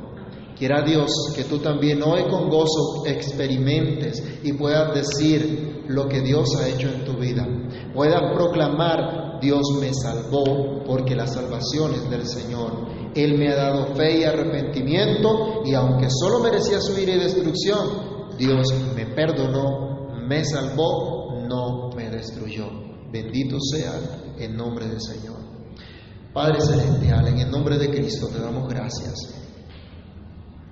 Quiera 0.58 0.82
Dios 0.82 1.10
que 1.36 1.44
tú 1.44 1.58
también 1.58 2.02
hoy 2.02 2.24
con 2.28 2.48
gozo 2.48 3.06
experimentes 3.06 4.22
y 4.42 4.52
puedas 4.54 4.92
decir 4.92 5.84
lo 5.86 6.08
que 6.08 6.20
Dios 6.20 6.48
ha 6.56 6.68
hecho 6.68 6.88
en 6.88 7.04
tu 7.04 7.14
vida. 7.14 7.46
Puedas 7.94 8.34
proclamar, 8.34 9.38
Dios 9.40 9.62
me 9.80 9.94
salvó 9.94 10.82
porque 10.84 11.14
la 11.14 11.28
salvación 11.28 11.94
es 11.94 12.10
del 12.10 12.26
Señor. 12.26 12.88
Él 13.14 13.38
me 13.38 13.52
ha 13.52 13.56
dado 13.56 13.94
fe 13.94 14.18
y 14.18 14.24
arrepentimiento 14.24 15.62
y 15.64 15.74
aunque 15.74 16.08
solo 16.10 16.40
merecía 16.40 16.80
su 16.80 16.98
ira 17.00 17.14
y 17.14 17.20
destrucción, 17.20 18.28
Dios 18.36 18.66
me 18.94 19.06
perdonó, 19.06 20.08
me 20.26 20.44
salvó, 20.44 21.40
no 21.48 21.90
me 21.96 22.10
destruyó. 22.10 22.66
Bendito 23.12 23.58
sea 23.60 23.92
el 24.38 24.56
nombre 24.56 24.86
del 24.86 25.00
Señor. 25.00 25.47
Padre 26.38 26.60
Celestial, 26.60 27.26
en 27.26 27.40
el 27.40 27.50
nombre 27.50 27.76
de 27.78 27.90
Cristo 27.90 28.28
te 28.28 28.38
damos 28.38 28.68
gracias. 28.68 29.12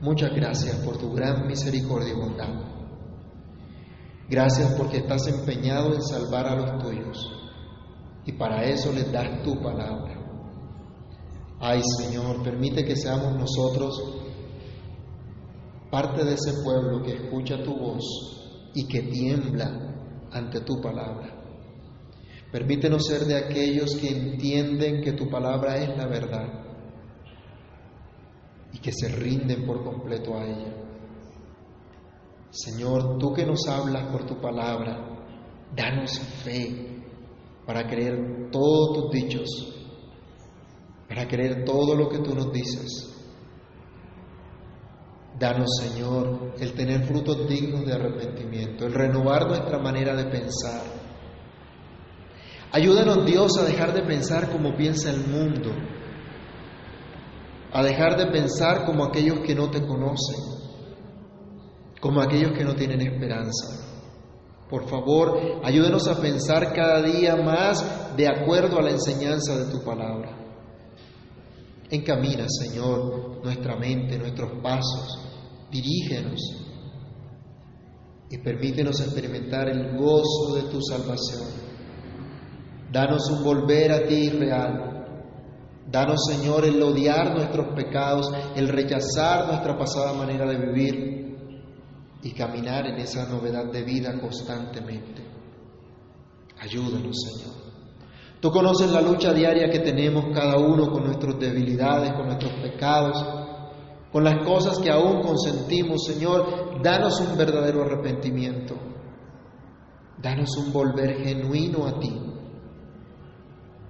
Muchas 0.01 0.31
gracias 0.33 0.77
por 0.77 0.97
tu 0.97 1.13
gran 1.13 1.45
misericordia 1.45 2.13
y 2.13 2.17
bondad. 2.17 2.55
Gracias 4.31 4.75
porque 4.75 4.99
estás 4.99 5.27
empeñado 5.27 5.93
en 5.93 6.03
salvar 6.03 6.47
a 6.47 6.55
los 6.55 6.85
tuyos 6.85 7.19
y 8.25 8.33
para 8.35 8.63
eso 8.63 8.93
les 8.93 9.11
das 9.11 9.43
tu 9.43 9.61
palabra. 9.61 10.15
Ay 11.59 11.81
Señor, 11.99 12.45
permite 12.45 12.85
que 12.85 12.95
seamos 12.95 13.35
nosotros 13.37 14.01
parte 15.91 16.25
de 16.25 16.35
ese 16.35 16.63
pueblo 16.63 17.03
que 17.03 17.25
escucha 17.25 17.61
tu 17.65 17.77
voz 17.77 18.71
y 18.73 18.87
que 18.87 19.03
tiembla 19.03 20.29
ante 20.31 20.61
tu 20.61 20.81
palabra. 20.81 21.36
Permítenos 22.53 23.07
ser 23.07 23.23
de 23.23 23.37
aquellos 23.37 23.97
que 23.97 24.09
entienden 24.09 25.03
que 25.03 25.13
tu 25.13 25.29
palabra 25.29 25.77
es 25.79 25.97
la 25.97 26.07
verdad 26.07 26.67
y 28.73 28.79
que 28.79 28.93
se 28.93 29.09
rinden 29.09 29.67
por 29.67 29.83
completo 29.83 30.37
a 30.37 30.45
ella. 30.45 30.75
Señor, 32.51 33.19
tú 33.19 33.33
que 33.33 33.45
nos 33.45 33.67
hablas 33.69 34.11
por 34.11 34.25
tu 34.25 34.41
palabra, 34.41 34.97
danos 35.75 36.19
fe 36.45 37.03
para 37.67 37.87
creer 37.87 38.49
todos 38.51 38.95
tus 38.95 39.11
dichos, 39.11 39.49
para 41.09 41.27
creer 41.27 41.65
todo 41.65 41.95
lo 41.95 42.09
que 42.09 42.19
tú 42.19 42.35
nos 42.35 42.53
dices. 42.53 43.13
Danos, 45.39 45.69
Señor, 45.83 46.55
el 46.59 46.73
tener 46.73 47.05
frutos 47.05 47.47
dignos 47.47 47.85
de 47.85 47.93
arrepentimiento, 47.93 48.87
el 48.87 48.95
renovar 48.95 49.47
nuestra 49.49 49.79
manera 49.79 50.15
de 50.15 50.25
pensar. 50.31 51.06
Ayúdanos, 52.77 53.25
Dios, 53.25 53.57
a 53.59 53.65
dejar 53.65 53.95
de 53.95 54.03
pensar 54.03 54.51
como 54.53 54.77
piensa 54.77 55.09
el 55.09 55.27
mundo, 55.29 55.71
a 57.73 57.83
dejar 57.83 58.19
de 58.19 58.27
pensar 58.27 58.85
como 58.85 59.03
aquellos 59.03 59.39
que 59.47 59.55
no 59.55 59.71
te 59.71 59.81
conocen, 59.81 60.37
como 61.99 62.21
aquellos 62.21 62.53
que 62.53 62.65
no 62.65 62.75
tienen 62.75 63.01
esperanza. 63.01 63.83
Por 64.69 64.87
favor, 64.91 65.41
ayúdenos 65.65 66.07
a 66.07 66.21
pensar 66.21 66.75
cada 66.75 67.01
día 67.01 67.35
más 67.37 68.15
de 68.15 68.29
acuerdo 68.29 68.79
a 68.79 68.83
la 68.83 68.91
enseñanza 68.91 69.57
de 69.57 69.73
tu 69.73 69.83
palabra. 69.83 70.37
Encamina, 71.91 72.45
Señor, 72.47 73.43
nuestra 73.43 73.75
mente, 73.77 74.19
nuestros 74.19 74.61
pasos, 74.63 75.19
dirígenos 75.71 76.43
y 78.29 78.37
permítenos 78.37 79.01
experimentar 79.01 79.67
el 79.67 79.97
gozo 79.97 80.57
de 80.57 80.71
tu 80.71 80.83
salvación. 80.83 81.66
Danos 82.97 83.29
un 83.29 83.45
volver 83.45 83.93
a 83.93 84.07
ti 84.07 84.31
real 84.31 84.97
Danos, 85.87 86.19
Señor, 86.31 86.65
el 86.65 86.83
odiar 86.83 87.35
nuestros 87.35 87.75
pecados, 87.75 88.33
el 88.57 88.69
rechazar 88.69 89.49
nuestra 89.49 89.77
pasada 89.77 90.15
manera 90.15 90.47
de 90.47 90.57
vivir 90.57 91.37
y 92.23 92.33
caminar 92.33 92.87
en 92.87 92.99
esa 92.99 93.29
novedad 93.29 93.71
de 93.71 93.83
vida 93.83 94.19
constantemente. 94.19 95.23
Ayúdanos, 96.59 97.15
Señor. 97.21 97.55
Tú 98.41 98.51
conoces 98.51 98.91
la 98.91 99.03
lucha 99.03 99.35
diaria 99.35 99.71
que 99.71 99.81
tenemos 99.81 100.25
cada 100.35 100.57
uno 100.57 100.91
con 100.91 101.05
nuestras 101.05 101.39
debilidades, 101.39 102.15
con 102.15 102.27
nuestros 102.27 102.53
pecados, 102.55 103.25
con 104.11 104.25
las 104.25 104.45
cosas 104.45 104.79
que 104.79 104.91
aún 104.91 105.21
consentimos, 105.21 106.03
Señor. 106.05 106.83
Danos 106.83 107.21
un 107.21 107.37
verdadero 107.37 107.83
arrepentimiento. 107.83 108.75
Danos 110.21 110.49
un 110.57 110.73
volver 110.73 111.23
genuino 111.23 111.87
a 111.87 112.01
ti 112.01 112.36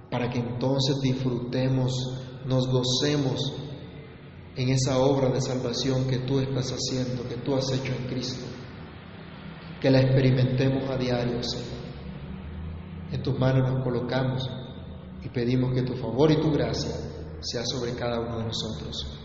para 0.09 0.29
que 0.29 0.39
entonces 0.39 0.99
disfrutemos, 1.01 1.91
nos 2.45 2.67
gocemos 2.67 3.53
en 4.55 4.69
esa 4.69 4.99
obra 4.99 5.29
de 5.29 5.41
salvación 5.41 6.07
que 6.07 6.19
tú 6.19 6.39
estás 6.39 6.71
haciendo, 6.71 7.27
que 7.27 7.35
tú 7.35 7.55
has 7.55 7.71
hecho 7.71 7.93
en 7.93 8.07
Cristo. 8.07 8.45
Que 9.81 9.91
la 9.91 10.01
experimentemos 10.01 10.89
a 10.89 10.97
diario, 10.97 11.43
Señor. 11.43 11.77
En 13.11 13.21
tus 13.21 13.37
manos 13.37 13.71
nos 13.71 13.83
colocamos 13.83 14.49
y 15.23 15.29
pedimos 15.29 15.73
que 15.73 15.83
tu 15.83 15.93
favor 15.95 16.31
y 16.31 16.37
tu 16.37 16.51
gracia 16.51 16.95
sea 17.41 17.63
sobre 17.65 17.93
cada 17.93 18.19
uno 18.19 18.39
de 18.39 18.45
nosotros. 18.45 19.19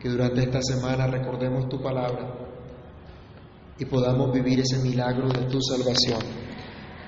Que 0.00 0.08
durante 0.08 0.42
esta 0.42 0.60
semana 0.60 1.06
recordemos 1.06 1.68
tu 1.68 1.80
palabra 1.80 2.34
y 3.78 3.84
podamos 3.84 4.32
vivir 4.32 4.60
ese 4.60 4.78
milagro 4.78 5.28
de 5.28 5.46
tu 5.46 5.60
salvación, 5.60 6.20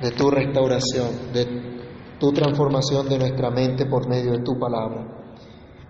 de 0.01 0.11
tu 0.13 0.31
restauración, 0.31 1.33
de 1.33 1.76
tu 2.19 2.33
transformación 2.33 3.09
de 3.09 3.19
nuestra 3.19 3.51
mente 3.51 3.87
por 3.87 4.09
medio 4.09 4.33
de 4.33 4.43
tu 4.43 4.59
palabra. 4.59 5.07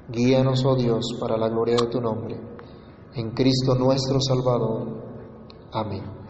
Guíanos, 0.09 0.65
oh 0.65 0.77
Dios, 0.77 1.17
para 1.21 1.37
la 1.37 1.49
gloria 1.49 1.77
de 1.77 1.87
tu 1.87 2.01
nombre. 2.01 2.37
En 3.15 3.31
Cristo 3.31 3.75
nuestro 3.75 4.21
Salvador. 4.21 4.87
Amén. 5.73 6.26